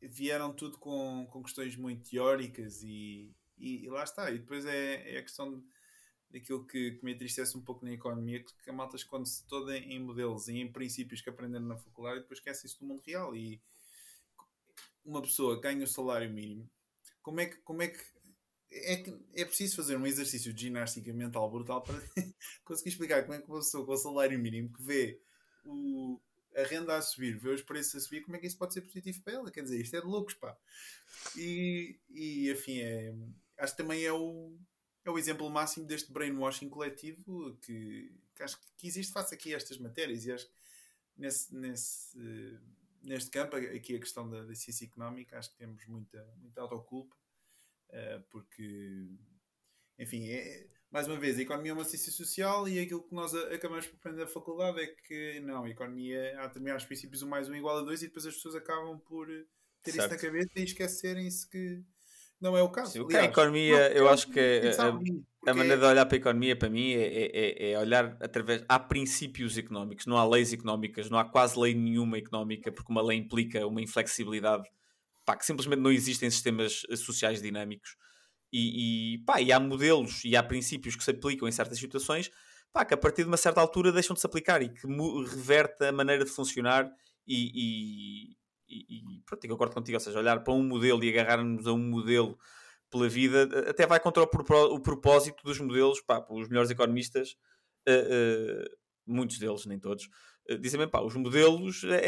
[0.00, 4.30] vieram tudo com, com questões muito teóricas e, e, e lá está.
[4.30, 5.62] E depois é, é a questão de
[6.30, 9.98] daquilo que, que me entristece um pouco na economia, que a malta esconde-se toda em
[9.98, 13.34] modelos e em princípios que aprenderam na faculdade e depois esquece-se do mundo real.
[13.34, 13.60] E
[15.04, 16.68] uma pessoa ganha o salário mínimo,
[17.22, 17.98] como é que, como é que
[18.70, 21.98] é, que é preciso fazer um exercício de ginástica mental brutal para
[22.64, 25.20] conseguir explicar como é que uma pessoa com o salário mínimo que vê
[25.64, 26.20] o,
[26.54, 28.82] a renda a subir, vê os preços a subir, como é que isso pode ser
[28.82, 29.50] positivo para ela?
[29.50, 30.56] Quer dizer, isto é de loucos, pá.
[31.36, 33.14] E, e enfim, é,
[33.58, 34.54] acho que também é o,
[35.04, 39.56] é o exemplo máximo deste brainwashing coletivo que, que acho que existe face aqui a
[39.56, 40.52] estas matérias e acho que
[41.16, 42.60] nesse, nesse,
[43.02, 47.14] neste campo, aqui a questão da, da ciência económica, acho que temos muita, muita autoculpa,
[47.90, 49.08] uh, porque,
[49.98, 53.34] enfim, é, mais uma vez, a economia é uma ciência social e aquilo que nós
[53.34, 57.48] acabamos por aprender na faculdade é que não, a economia há determinados princípios, um mais
[57.48, 59.26] um igual a dois, e depois as pessoas acabam por
[59.82, 59.98] ter certo.
[59.98, 61.82] isso na cabeça e esquecerem-se que
[62.40, 62.92] não é o caso.
[62.92, 66.16] Sim, é a economia, não, eu acho que é, a, a, maneira de olhar para
[66.16, 68.64] a economia, para mim, é, é, é, é, olhar através.
[68.68, 73.02] Há princípios económicos, não há leis económicas, não há quase lei nenhuma económica, porque uma
[73.02, 74.68] lei implica uma inflexibilidade
[75.24, 77.96] pá, que simplesmente não existem sistemas sociais dinâmicos.
[78.52, 82.30] E, e, pá, e há modelos e há princípios que se aplicam em certas situações
[82.72, 84.86] pá, que a partir de uma certa altura deixam de se aplicar e que
[85.28, 86.90] reverte a maneira de funcionar
[87.26, 88.36] e,
[88.68, 91.72] e, e, pronto, eu concordo contigo, ou seja, olhar para um modelo e agarrarmos a
[91.72, 92.38] um modelo
[92.90, 97.36] pela vida até vai contra o, propósito dos modelos, pá, os melhores economistas,
[97.88, 98.68] uh, uh,
[99.06, 100.08] muitos deles, nem todos,
[100.50, 102.00] uh, dizem bem, pá, os modelos é,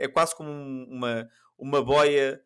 [0.00, 2.40] é, é quase como uma, uma boia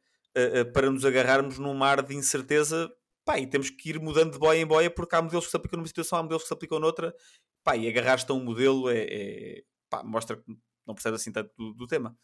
[0.72, 2.92] para nos agarrarmos num mar de incerteza
[3.24, 5.56] pá, e temos que ir mudando de boia em boia porque há modelos que se
[5.56, 7.14] aplicam numa situação, há modelos que se aplicam noutra,
[7.62, 10.42] pá, e agarrar-te a um modelo é, é pá, mostra que
[10.86, 12.16] não percebe assim tanto do, do, tema.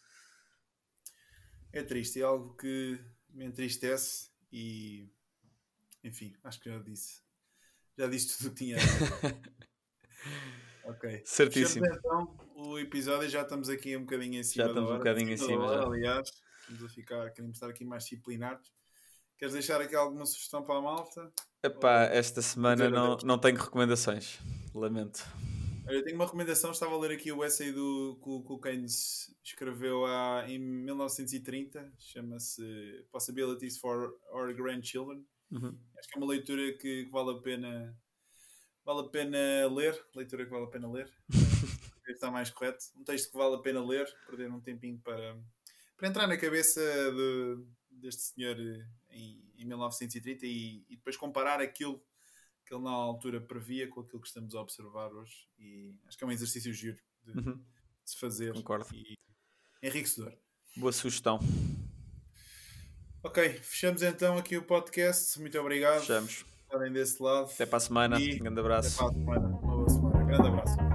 [1.72, 2.98] É triste, é algo que
[3.30, 5.08] me entristece e
[6.02, 7.20] enfim, acho que já disse.
[7.96, 8.76] Já disse tudo o que tinha.
[10.84, 11.22] ok.
[11.24, 11.86] Certíssimo.
[11.86, 14.64] então o episódio já estamos aqui um bocadinho em cima.
[14.64, 15.66] Já estamos um bocadinho em cima.
[15.66, 18.72] Hora, aliás, estamos a ficar, queremos estar aqui mais disciplinados.
[19.38, 21.32] Queres deixar aqui alguma sugestão para a malta?
[21.62, 24.38] Epá, esta semana não, não tenho recomendações.
[24.74, 25.24] Lamento.
[25.90, 30.06] Eu tenho uma recomendação, estava a ler aqui o essay do, que, o Keynes escreveu
[30.06, 32.62] há, em 1930, chama-se
[33.10, 35.24] Possibilities for Our Grandchildren.
[35.50, 35.76] Uhum.
[35.98, 37.98] Acho que é uma leitura que, que, vale a pena
[38.84, 41.12] vale a pena ler, leitura que vale a pena ler,
[42.08, 42.84] está mais correto.
[42.96, 45.38] Um texto que vale a pena ler, perder um tempinho para,
[45.96, 48.56] para entrar na cabeça de, deste senhor
[49.10, 52.02] em, em 1930 e, e, depois comparar aquilo
[52.70, 55.48] que ele na altura previa com aquilo que estamos a observar hoje.
[55.58, 57.56] E acho que é um exercício giro de, uhum.
[57.56, 58.86] de se fazer Concordo.
[58.94, 59.18] e
[59.82, 60.32] enriquecedor.
[60.76, 61.40] Boa sugestão.
[63.24, 65.38] Ok, fechamos então aqui o podcast.
[65.40, 66.00] Muito obrigado.
[66.00, 66.44] Fechamos.
[66.62, 67.50] Estarem desse lado.
[67.50, 68.20] Até para a semana.
[68.20, 69.04] E um grande abraço.
[69.04, 69.48] Até para a semana.
[69.48, 70.24] Uma boa semana.
[70.24, 70.89] Grande abraço.